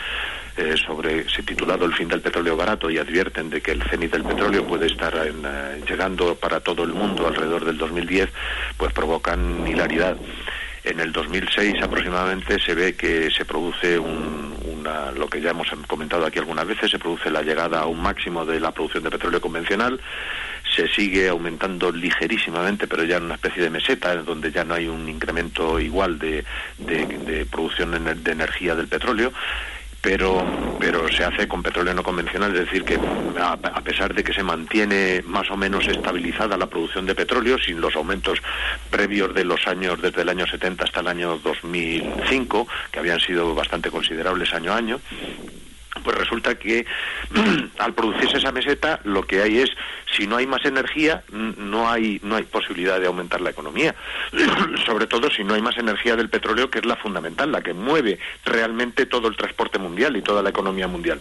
[0.57, 4.11] eh, sobre, se titulado El fin del petróleo barato y advierten de que el cenit
[4.11, 8.31] del petróleo puede estar eh, llegando para todo el mundo alrededor del 2010,
[8.79, 10.17] pues provocan hilaridad.
[10.83, 16.25] En el 2006 aproximadamente se ve que se produce una, lo que ya hemos comentado
[16.25, 19.41] aquí algunas veces, se produce la llegada a un máximo de la producción de petróleo
[19.41, 20.01] convencional,
[20.75, 24.87] se sigue aumentando ligerísimamente, pero ya en una especie de meseta, donde ya no hay
[24.87, 26.45] un incremento igual de,
[26.79, 27.91] de producción
[28.23, 29.33] de energía del petróleo
[30.01, 30.45] pero,
[30.79, 32.99] pero se hace con petróleo no convencional, es decir, que
[33.41, 37.81] a, pesar de que se mantiene más o menos estabilizada la producción de petróleo, sin
[37.81, 38.41] los aumentos
[38.91, 43.55] previos de los años, desde el año 70 hasta el año 2005, que habían sido
[43.55, 45.01] bastante considerables año a año,
[46.07, 46.87] pues resulta que
[47.79, 49.71] al producirse esa meseta lo que hay es
[50.17, 53.93] si no hay más energía no hay no hay posibilidad de aumentar la economía.
[54.87, 57.75] Sobre todo si no hay más energía del petróleo que es la fundamental la que
[57.75, 61.21] mueve realmente todo el transporte mundial y toda la economía mundial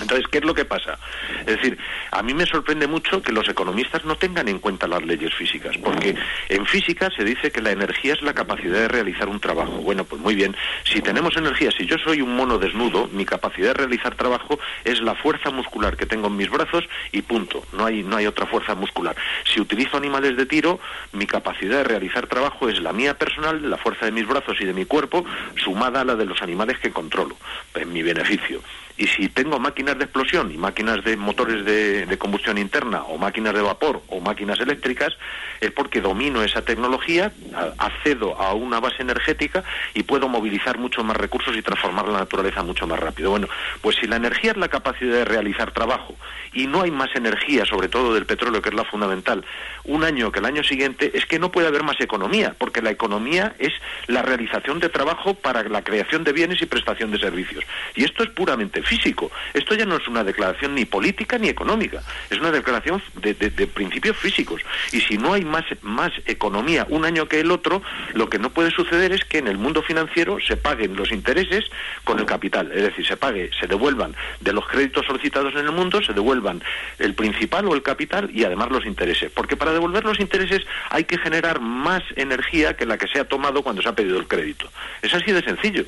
[0.00, 0.98] entonces, ¿qué es lo que pasa?
[1.40, 1.78] Es decir,
[2.10, 5.76] a mí me sorprende mucho que los economistas no tengan en cuenta las leyes físicas,
[5.78, 6.16] porque
[6.48, 9.72] en física se dice que la energía es la capacidad de realizar un trabajo.
[9.72, 13.68] Bueno, pues muy bien, si tenemos energía, si yo soy un mono desnudo, mi capacidad
[13.68, 17.86] de realizar trabajo es la fuerza muscular que tengo en mis brazos y punto, no
[17.86, 19.16] hay, no hay otra fuerza muscular.
[19.44, 20.80] Si utilizo animales de tiro,
[21.12, 24.64] mi capacidad de realizar trabajo es la mía personal, la fuerza de mis brazos y
[24.64, 25.24] de mi cuerpo,
[25.56, 27.36] sumada a la de los animales que controlo,
[27.74, 28.60] en mi beneficio.
[28.96, 33.52] Y si tengo máquinas de explosión y máquinas de motores de, combustión interna o máquinas
[33.52, 35.12] de vapor o máquinas eléctricas,
[35.60, 37.32] es porque domino esa tecnología,
[37.78, 42.62] accedo a una base energética y puedo movilizar muchos más recursos y transformar la naturaleza
[42.62, 43.30] mucho más rápido.
[43.30, 43.48] Bueno,
[43.80, 46.14] pues si la energía es la capacidad de realizar trabajo
[46.52, 49.44] y no hay más energía, sobre todo del petróleo, que es la fundamental,
[49.84, 52.90] un año que el año siguiente, es que no puede haber más economía, porque la
[52.90, 53.72] economía es
[54.06, 57.64] la realización de trabajo para la creación de bienes y prestación de servicios.
[57.96, 59.30] Y esto es puramente físico.
[59.52, 63.34] Esto ya no es una declaración ni política ni económica, es una declaración de,
[63.66, 64.62] principios físicos.
[64.92, 67.82] Y si no hay más, más economía un año que el otro,
[68.14, 71.64] lo que no puede suceder es que en el mundo financiero se paguen los intereses
[72.04, 75.72] con el capital, es decir, se pague, se devuelvan de los créditos solicitados en el
[75.72, 76.62] mundo, se devuelvan
[76.98, 79.30] el principal o el capital y además los intereses.
[79.32, 83.24] Porque para devolver los intereses hay que generar más energía que la que se ha
[83.24, 84.70] tomado cuando se ha pedido el crédito.
[85.02, 85.84] Es así de sencillo.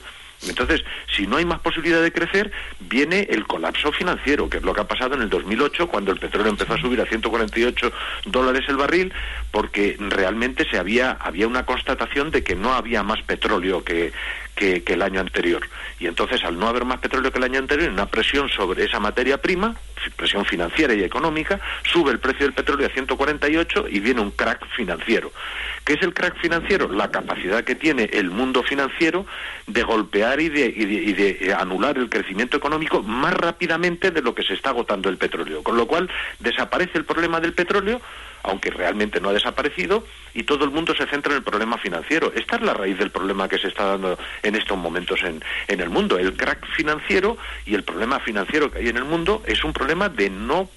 [0.49, 4.75] Entonces, si no hay más posibilidad de crecer, viene el colapso financiero, que es lo
[4.75, 7.93] que ha pasado en el 2008, cuando el petróleo empezó a subir a 148
[8.27, 9.13] dólares el barril,
[9.51, 14.13] porque realmente se había, había una constatación de que no había más petróleo que,
[14.57, 15.69] que, el año anterior.
[16.01, 18.99] Y entonces, al no haber más petróleo que el año anterior, una presión sobre esa
[18.99, 19.77] materia prima,
[20.17, 24.67] presión financiera y económica, sube el precio del petróleo a 148 y viene un crack
[24.75, 25.31] financiero.
[25.85, 26.89] ¿Qué es el crack financiero?
[26.89, 29.27] La capacidad que tiene el mundo financiero
[29.67, 34.35] de golpear y de, y de, eh, anular el crecimiento económico más rápidamente de lo
[34.35, 35.63] que se está agotando el petróleo.
[35.63, 38.01] Con lo cual, desaparece el problema del petróleo
[38.47, 40.05] aunque realmente no ha desaparecido,
[40.37, 42.31] y todo el mundo se centra en el problema financiero.
[42.37, 45.81] Esta es la raíz del problema que se está dando en estos momentos en, en
[45.81, 46.19] el mundo.
[46.19, 50.11] El crack financiero y el problema financiero que hay en el mundo es un problema
[50.11, 50.69] de, no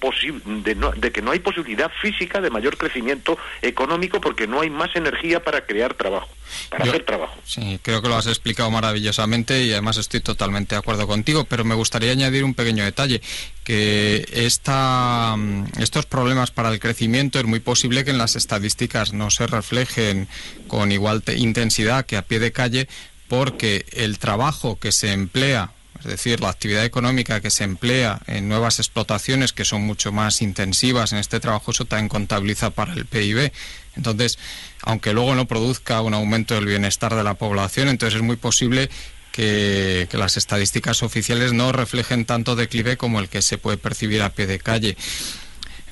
[0.64, 4.70] de, no, de que no hay posibilidad física de mayor crecimiento económico porque no hay
[4.70, 6.28] más energía para crear trabajo
[6.68, 7.36] para hacer trabajo.
[7.44, 11.64] Sí, creo que lo has explicado maravillosamente y además estoy totalmente de acuerdo contigo, pero
[11.64, 13.20] me gustaría añadir un pequeño detalle,
[13.64, 19.12] que esta, mm, estos problemas para el crecimiento es muy posible que en las estadísticas
[19.12, 20.28] no se reflejen
[20.68, 22.88] con igual intensidad que a pie de calle,
[23.28, 28.48] porque el trabajo que se emplea es decir, la actividad económica que se emplea en
[28.48, 33.04] nuevas explotaciones que son mucho más intensivas en este trabajo, eso también contabiliza para el
[33.04, 33.52] PIB.
[33.96, 34.38] Entonces,
[34.82, 38.88] aunque luego no produzca un aumento del bienestar de la población, entonces es muy posible
[39.30, 44.30] que, las estadísticas oficiales no reflejen tanto declive como el que se puede percibir a
[44.30, 44.96] pie de calle.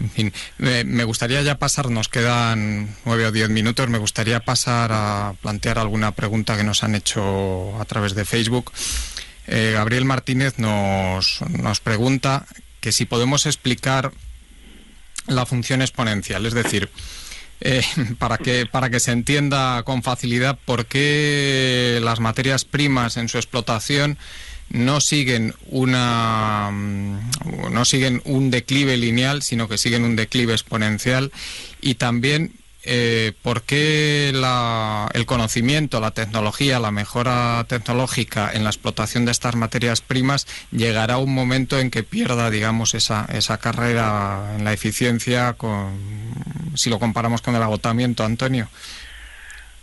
[0.00, 4.90] En fin, me, gustaría ya pasar, nos quedan nueve o diez minutos, me gustaría pasar
[4.92, 8.72] a plantear alguna pregunta que nos han hecho a través de Facebook.
[9.48, 12.46] Eh, Gabriel Martínez nos, nos pregunta
[12.80, 14.12] que si podemos explicar
[15.26, 16.90] la función exponencial, es decir,
[17.60, 17.82] eh,
[18.18, 23.38] para, que, para que se entienda con facilidad por qué las materias primas en su
[23.38, 24.18] explotación
[24.70, 31.32] no siguen una mm, no siguen un declive lineal, sino que siguen un declive exponencial
[31.80, 32.52] y también
[32.90, 39.56] eh, por qué el conocimiento, la tecnología, la mejora tecnológica en la explotación de estas
[39.56, 45.52] materias primas llegará un momento en que pierda, digamos, esa, esa carrera en la eficiencia
[45.54, 45.98] con,
[46.76, 48.68] si lo comparamos con el agotamiento, Antonio.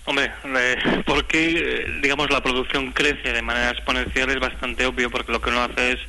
[0.06, 5.42] Hombre, eh, porque digamos la producción crece de manera exponencial es bastante obvio porque lo
[5.42, 6.00] que uno hace es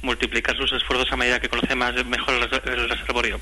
[0.00, 3.40] multiplicar sus esfuerzos a medida que conoce más mejor el reservorio.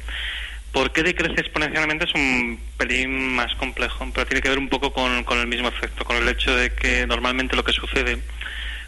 [0.73, 2.05] ¿Por qué decrece exponencialmente?
[2.05, 6.05] Es un pelín más complejo, pero tiene que ver un poco con, el mismo efecto,
[6.05, 8.19] con el hecho de que normalmente lo que sucede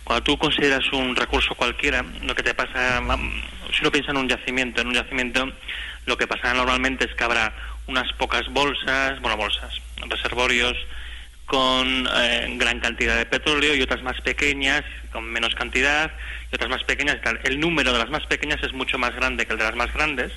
[0.05, 3.01] cuando tú consideras un recurso cualquiera, lo que te pasa,
[3.73, 5.53] si uno piensa en un yacimiento, en un yacimiento
[6.07, 7.53] lo que pasa normalmente es que habrá
[7.87, 10.77] unas pocas bolsas, bueno, bolsas, reservorios
[11.53, 14.83] con eh, gran cantidad de petróleo y otras más pequeñas
[15.13, 16.11] con menos cantidad
[16.51, 17.19] y otras más pequeñas.
[17.45, 19.93] El número de las más pequeñas es mucho más grande que el de las más
[19.93, 20.33] grandes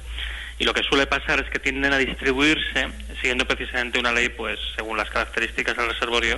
[0.60, 2.90] y lo que suele pasar es que tienden a distribuirse
[3.22, 6.38] siguiendo precisamente una ley, pues según las características del reservorio,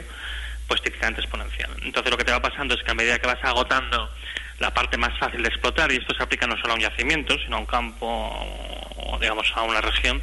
[0.68, 1.72] pues típicamente exponencial.
[1.82, 4.12] Entonces lo que te va pasando es que a medida que vas agotando
[4.60, 7.36] la parte más fácil de explotar, y esto se aplica no solo a un yacimiento,
[7.40, 10.22] sino a un campo o, digamos, a una región,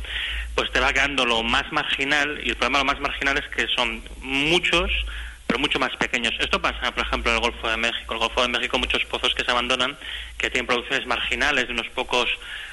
[0.54, 3.66] pues te va quedando lo más marginal, y el problema lo más marginal es que
[3.74, 4.90] son muchos,
[5.46, 6.34] pero mucho más pequeños.
[6.38, 8.14] Esto pasa, por ejemplo, en el Golfo de México.
[8.14, 9.96] En el Golfo de México muchos pozos que se abandonan,
[10.38, 12.28] que tienen producciones marginales de unos pocos,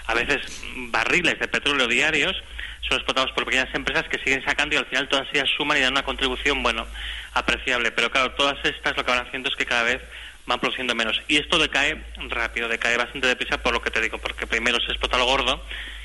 [0.08, 0.41] a veces,
[0.76, 2.41] barriles de petróleo diarios,
[2.82, 5.82] son explotados por pequeñas empresas que siguen sacando y al final todas ellas suman y
[5.82, 6.86] dan una contribución, bueno,
[7.34, 7.91] apreciable.
[7.91, 10.02] Pero claro, todas estas lo que van haciendo es que cada vez
[10.46, 11.22] van produciendo menos.
[11.28, 14.92] Y esto decae rápido, decae bastante deprisa por lo que te digo, porque primero se
[14.92, 15.64] explota lo gordo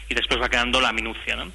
[0.08, 1.50] y después va quedando la minucia, ¿no?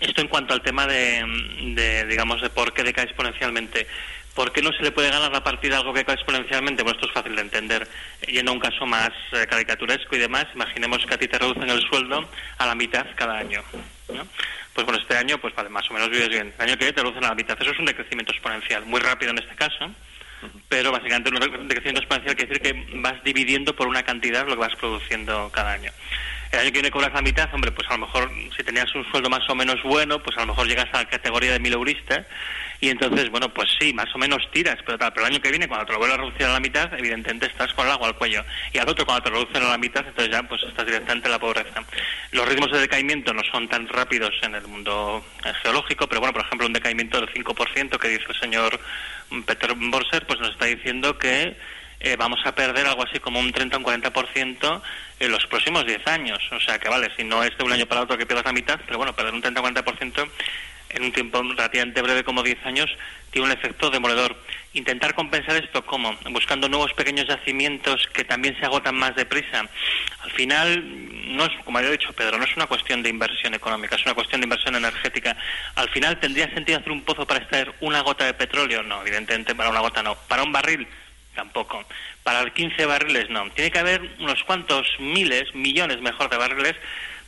[0.00, 3.86] Esto en cuanto al tema de, digamos, de por qué decae exponencialmente.
[4.34, 6.82] ¿Por qué no se le puede ganar la partida a algo que cae exponencialmente?
[6.82, 7.86] Bueno, esto es fácil de entender.
[8.26, 11.68] Yendo a un caso más eh, caricaturesco y demás, imaginemos que a ti te reducen
[11.68, 12.26] el sueldo
[12.56, 13.62] a la mitad cada año.
[14.14, 14.26] ¿no?
[14.72, 16.54] Pues bueno, este año, pues vale, más o menos vives bien.
[16.56, 17.60] El año que viene te reducen a la mitad.
[17.60, 19.90] Eso es un decrecimiento exponencial, muy rápido en este caso,
[20.68, 24.60] pero básicamente un decrecimiento exponencial quiere decir que vas dividiendo por una cantidad lo que
[24.60, 25.90] vas produciendo cada año.
[26.52, 29.08] El año que viene cobras la mitad, hombre, pues a lo mejor si tenías un
[29.10, 32.26] sueldo más o menos bueno, pues a lo mejor llegas a la categoría de mileurista
[32.80, 35.50] y entonces, bueno, pues sí, más o menos tiras, pero, tal, pero el año que
[35.50, 38.08] viene, cuando te lo vuelves a reducir a la mitad, evidentemente estás con el agua
[38.08, 38.42] al cuello.
[38.72, 41.32] Y al otro, cuando te reducen a la mitad, entonces ya pues estás directamente en
[41.32, 41.84] la pobreza.
[42.32, 46.32] Los ritmos de decaimiento no son tan rápidos en el mundo eh, geológico, pero bueno,
[46.32, 48.80] por ejemplo, un decaimiento del 5% que dice el señor
[49.46, 51.56] Peter Borser, pues nos está diciendo que
[52.00, 54.82] eh, vamos a perder algo así como un 30 o un 40%
[55.20, 56.38] en los próximos 10 años.
[56.50, 58.52] O sea que vale, si no es de un año para otro que pierdas la
[58.52, 60.28] mitad, pero bueno, perder un 30 o 40%
[60.90, 62.90] en un tiempo relativamente breve como 10 años
[63.30, 64.36] tiene un efecto demoledor.
[64.72, 69.68] Intentar compensar esto como buscando nuevos pequeños yacimientos que también se agotan más deprisa.
[70.22, 70.82] Al final,
[71.36, 74.14] no es, como había dicho Pedro, no es una cuestión de inversión económica, es una
[74.14, 75.36] cuestión de inversión energética.
[75.76, 78.82] Al final, ¿tendría sentido hacer un pozo para extraer una gota de petróleo?
[78.82, 80.14] No, evidentemente para una gota no.
[80.14, 80.86] Para un barril,
[81.34, 81.84] tampoco.
[82.22, 83.50] Para 15 barriles, no.
[83.50, 86.76] Tiene que haber unos cuantos miles, millones mejor de barriles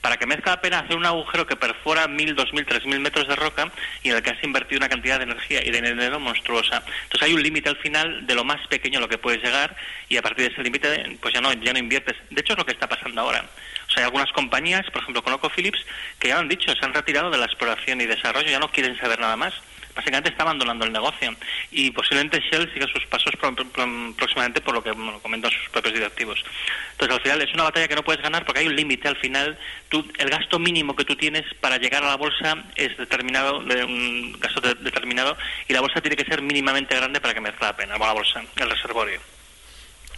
[0.02, 3.00] para que merezca la pena hacer un agujero que perfora mil, dos mil, tres mil
[3.00, 3.70] metros de roca
[4.02, 6.82] y en el que has invertido una cantidad de energía y de dinero monstruosa.
[7.04, 9.74] Entonces hay un límite al final de lo más pequeño a lo que puedes llegar
[10.08, 12.16] y a partir de ese límite pues ya no, ya no inviertes.
[12.30, 13.44] De hecho es lo que está pasando ahora.
[13.86, 15.86] O sea, hay algunas compañías, por ejemplo con Phillips,
[16.18, 18.70] que ya lo han dicho, se han retirado de la exploración y desarrollo, ya no
[18.70, 19.54] quieren saber nada más
[19.94, 21.34] básicamente está abandonando el negocio
[21.70, 26.42] y posiblemente Shell siga sus pasos próximamente por lo que comentan sus propios directivos.
[26.92, 29.16] Entonces, al final es una batalla que no puedes ganar porque hay un límite al
[29.16, 29.58] final.
[29.88, 33.84] Tú, el gasto mínimo que tú tienes para llegar a la bolsa es determinado, de
[33.84, 35.36] un gasto determinado,
[35.68, 38.42] y la bolsa tiene que ser mínimamente grande para que merezca la pena, la bolsa,
[38.56, 39.31] el reservorio.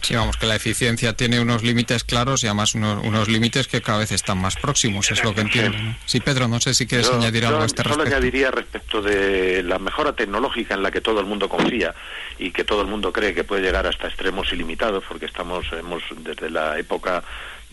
[0.05, 3.97] Sí, vamos, que la eficiencia tiene unos límites claros y además unos, límites que cada
[3.97, 5.75] vez están más próximos, es lo que entiendo.
[6.05, 8.03] Sí, Pedro, no sé si quieres añadir algo a este respecto.
[8.03, 11.95] Solo añadiría respecto de la mejora tecnológica en la que todo el mundo confía
[12.37, 16.03] y que todo el mundo cree que puede llegar hasta extremos ilimitados, porque estamos hemos
[16.17, 17.23] desde la época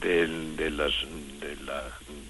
[0.00, 0.26] de,
[0.70, 0.92] las,
[1.38, 1.82] de la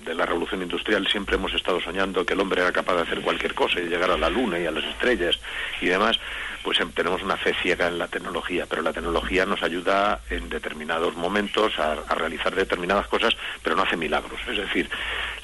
[0.04, 3.20] de la revolución industrial siempre hemos estado soñando que el hombre era capaz de hacer
[3.20, 5.38] cualquier cosa y llegar a la luna y a las estrellas
[5.80, 6.18] y demás
[6.62, 10.48] pues em, tenemos una fe ciega en la tecnología, pero la tecnología nos ayuda en
[10.48, 14.40] determinados momentos a, realizar determinadas cosas, pero no hace milagros.
[14.48, 14.88] Es decir,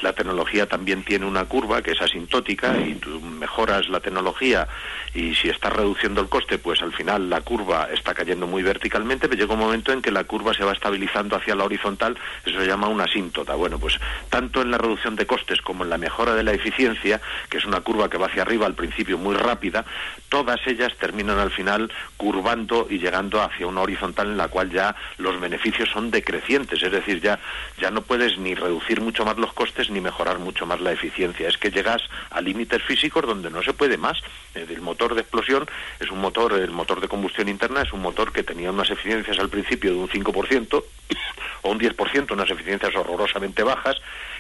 [0.03, 4.69] la tecnología también tiene una curva que es asintótica y tú mejoras la tecnología
[5.15, 9.29] y si estás reduciendo el coste, pues al final la curva está cayendo muy verticalmente,
[9.29, 12.61] pero llega un momento en que la curva se va estabilizando hacia la horizontal, eso
[12.61, 13.55] se llama una asíntota.
[13.55, 13.99] Bueno, pues
[14.29, 17.65] tanto en la reducción de costes como en la mejora de la eficiencia, que es
[17.65, 19.85] una curva que va hacia arriba al principio muy rápida,
[20.29, 24.95] todas ellas terminan al final curvando y llegando hacia una horizontal en la cual ya
[25.17, 27.39] los beneficios son decrecientes, es decir, ya,
[27.81, 31.49] ya no puedes ni reducir mucho más los costes ni mejorar mucho más la eficiencia,
[31.49, 34.19] es que llegas a límites físicos donde no se puede más.
[34.55, 35.67] El motor de explosión
[35.99, 39.39] es un motor, el motor de combustión interna es un motor que tenía unas eficiencias
[39.39, 40.85] al principio de un 5%
[41.63, 43.97] o un 10%, unas eficiencias horrorosamente bajas,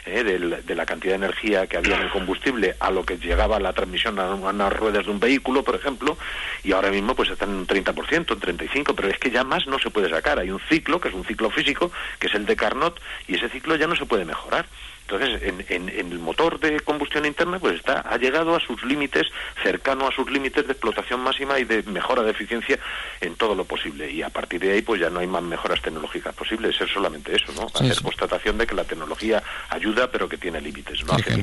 [0.08, 3.60] eh, de, la cantidad de energía que había en el combustible a lo que llegaba
[3.60, 6.16] la transmisión a, unas ruedas de un vehículo, por ejemplo,
[6.64, 9.66] y ahora mismo pues están en un 30%, en 35%, pero es que ya más
[9.66, 10.38] no se puede sacar.
[10.38, 13.48] Hay un ciclo, que es un ciclo físico, que es el de Carnot, y ese
[13.48, 14.66] ciclo ya no se puede mejorar.
[15.10, 15.40] Entonces,
[15.70, 19.26] en, el motor de combustión interna, pues está, ha llegado a sus límites,
[19.62, 22.78] cercano a sus límites de explotación máxima y de mejora de eficiencia
[23.22, 24.10] en todo lo posible.
[24.10, 27.34] Y a partir de ahí, pues ya no hay más mejoras tecnológicas posibles, es solamente
[27.34, 27.68] eso, ¿no?
[27.74, 31.42] Hacer constatación de que la tecnología ayuda, pero que tiene límites, no hace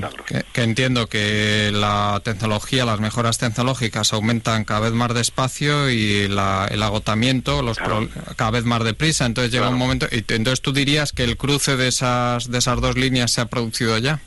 [0.54, 6.38] que, entiendo que la tecnología, las mejoras tecnológicas aumentan cada vez más despacio y el
[6.38, 9.26] agotamiento los cada vez más deprisa.
[9.26, 12.80] Entonces llega un momento, y entonces tú dirías que el cruce de esas, de esas
[12.80, 14.20] dos líneas se ha producido ya?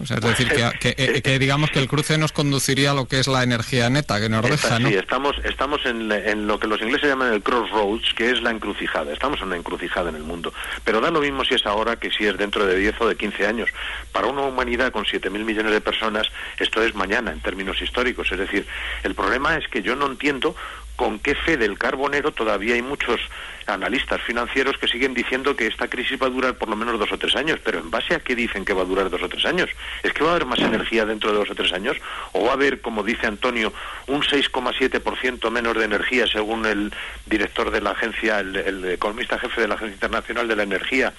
[0.00, 3.44] es decir, que, que, digamos que el cruce nos conduciría a lo que es la
[3.44, 4.88] energía neta que nos deja, ¿no?
[4.88, 8.50] Sí, estamos, estamos en, en, lo que los ingleses llaman el crossroads, que es la
[8.50, 9.12] encrucijada.
[9.12, 10.52] Estamos en una encrucijada en el mundo.
[10.84, 13.16] Pero da lo mismo si es ahora que si es dentro de 10 o de
[13.16, 13.70] 15 años.
[14.10, 16.26] Para una humanidad con 7.000 millones de personas,
[16.58, 18.32] esto es mañana en términos históricos.
[18.32, 18.66] Es decir,
[19.04, 20.56] el problema es que yo no entiendo
[20.96, 23.20] con qué fe del carbonero todavía hay muchos
[23.66, 27.12] analistas financieros que siguen diciendo que esta crisis va a durar por lo menos dos
[27.12, 29.28] o tres años, pero ¿en base a qué dicen que va a durar dos o
[29.28, 29.70] tres años?
[30.02, 31.96] ¿Es que va a haber más energía dentro de dos o tres años?
[32.32, 33.72] ¿O va a haber, como dice Antonio,
[34.06, 36.92] un 6,7% menos de energía según el
[37.26, 41.12] director de la agencia, el, economista jefe de la Agencia Internacional de la Energía,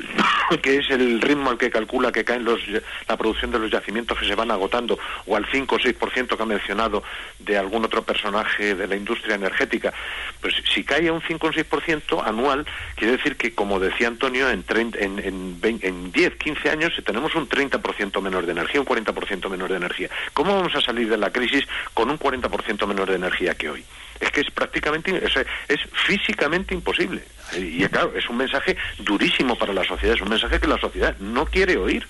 [0.62, 2.60] que es el ritmo al que calcula que caen los,
[3.08, 6.42] la producción de los yacimientos que se van agotando, o al 5 o 6% que
[6.42, 7.02] ha mencionado
[7.38, 9.92] de algún otro personaje de la industria energética?
[10.40, 11.85] Pues si cae a un 5 o 6%,
[12.24, 16.70] anual, quiere decir que, como decía Antonio, en, 30, en, en, 20, en 10, 15
[16.70, 20.08] años eh, tenemos un 30% menos de energía, un 40% menos de energía.
[20.32, 23.84] ¿Cómo vamos a salir de la crisis con un 40% menos de energía que hoy?
[24.20, 25.22] Es que es prácticamente,
[25.68, 27.22] es físicamente imposible.
[27.54, 30.78] Eh, y claro, es un mensaje durísimo para la sociedad, es un mensaje que la
[30.78, 32.06] sociedad no quiere oír.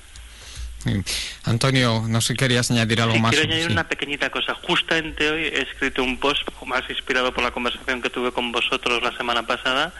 [1.45, 3.33] Antonio, no sé si querías añadir algo más.
[3.35, 4.55] Quiero añadir una pequeñita cosa.
[4.55, 9.03] Justamente hoy he escrito un post, más inspirado por la conversación que tuve con vosotros
[9.03, 9.93] la semana pasada,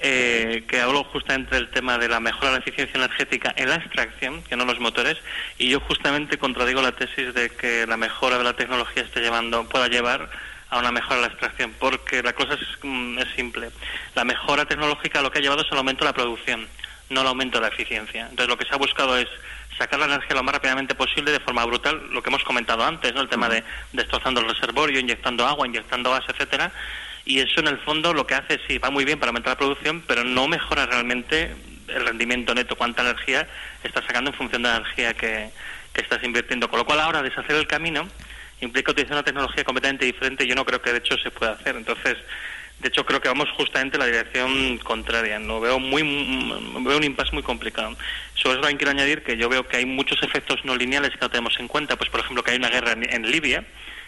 [0.00, 3.76] eh, que hablo justamente del tema de la mejora de la eficiencia energética en la
[3.76, 5.16] extracción, que no los motores,
[5.58, 9.68] y yo justamente contradigo la tesis de que la mejora de la tecnología esté llevando,
[9.68, 10.30] pueda llevar
[10.70, 13.70] a una mejora de la extracción, porque la cosa es, mm, es simple.
[14.14, 16.68] La mejora tecnológica lo que ha llevado es el aumento de la producción,
[17.10, 18.22] no el aumento de la eficiencia.
[18.22, 19.28] Entonces lo que se ha buscado es
[19.76, 23.14] sacar la energía lo más rápidamente posible de forma brutal, lo que hemos comentado antes,
[23.14, 23.20] ¿no?
[23.20, 26.72] el tema de destrozando el reservorio, inyectando agua, inyectando gas, etcétera,
[27.24, 29.58] y eso en el fondo lo que hace sí va muy bien para aumentar la
[29.58, 31.54] producción, pero no mejora realmente
[31.88, 33.46] el rendimiento neto, cuánta energía
[33.82, 35.50] estás sacando en función de la energía que,
[35.92, 36.68] que estás invirtiendo.
[36.68, 38.08] Con lo cual ahora deshacer el camino
[38.60, 41.52] implica utilizar una tecnología completamente diferente y yo no creo que de hecho se pueda
[41.52, 41.76] hacer.
[41.76, 42.16] Entonces,
[42.80, 45.40] de hecho, creo que vamos justamente en la dirección contraria.
[45.40, 47.96] No veo muy veo un impasse muy complicado.
[48.34, 51.18] Sobre eso también quiero añadir que yo veo que hay muchos efectos no lineales que
[51.20, 51.96] no tenemos en cuenta.
[51.96, 53.64] Pues, por ejemplo, que hay una guerra en, Libia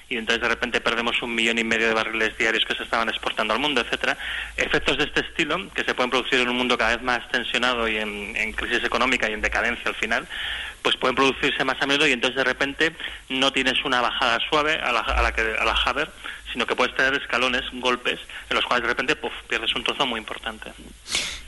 [0.09, 3.09] y entonces de repente perdemos un millón y medio de barriles diarios que se estaban
[3.09, 4.17] exportando al mundo, etcétera.
[4.57, 7.89] Efectos de este estilo que se pueden producir en un mundo cada vez más tensionado
[7.89, 10.27] y en, crisis económica y en decadencia al final,
[10.83, 12.93] pues pueden producirse más a menudo y entonces de repente
[13.29, 16.11] no tienes una bajada suave a la, a la que a la Haber,
[16.53, 19.17] sino que puedes tener escalones, golpes, en los cuales de repente
[19.49, 20.73] pierdes un trozo muy importante.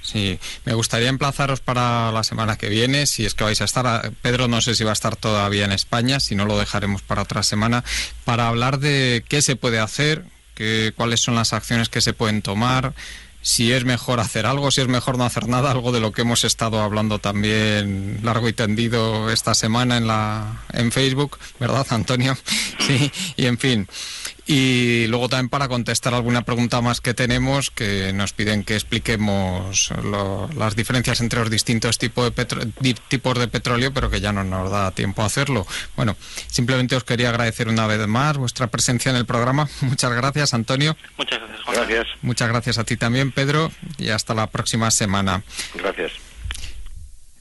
[0.00, 4.12] Sí, me gustaría emplazaros para la semana que viene, si es que vais a estar,
[4.20, 7.22] Pedro no sé si va a estar todavía en España, si no lo dejaremos para
[7.22, 7.84] otra semana,
[8.24, 10.24] para hablar de qué se puede hacer,
[10.55, 12.94] qué, cuáles son las acciones que se pueden tomar,
[13.42, 16.22] si es mejor hacer algo, si es mejor no hacer nada, algo de lo que
[16.22, 22.36] hemos estado hablando también largo y tendido esta semana en la en Facebook, ¿verdad, Antonio?
[22.78, 23.88] Sí, y en fin.
[24.47, 29.90] Y luego también para contestar alguna pregunta más que tenemos, que nos piden que expliquemos
[30.57, 34.70] las diferencias entre los distintos tipos de, tipos de petróleo, pero que ya no nos
[34.70, 35.66] da tiempo a hacerlo.
[35.97, 36.16] Bueno,
[36.49, 39.68] simplemente os quería agradecer una vez más vuestra presencia en el programa.
[39.80, 40.97] Muchas gracias, Antonio.
[41.16, 42.07] Muchas gracias, Gracias.
[42.22, 45.43] Muchas gracias a ti también, Pedro, y hasta la próxima semana.
[45.74, 46.32] Gracias.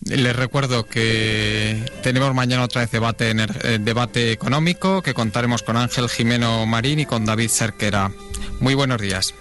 [0.05, 6.09] Les recuerdo que tenemos mañana otra vez debate, eh, debate económico, que contaremos con Ángel
[6.09, 8.11] Jimeno Marín y con David Cerquera.
[8.59, 9.35] Muy buenos días.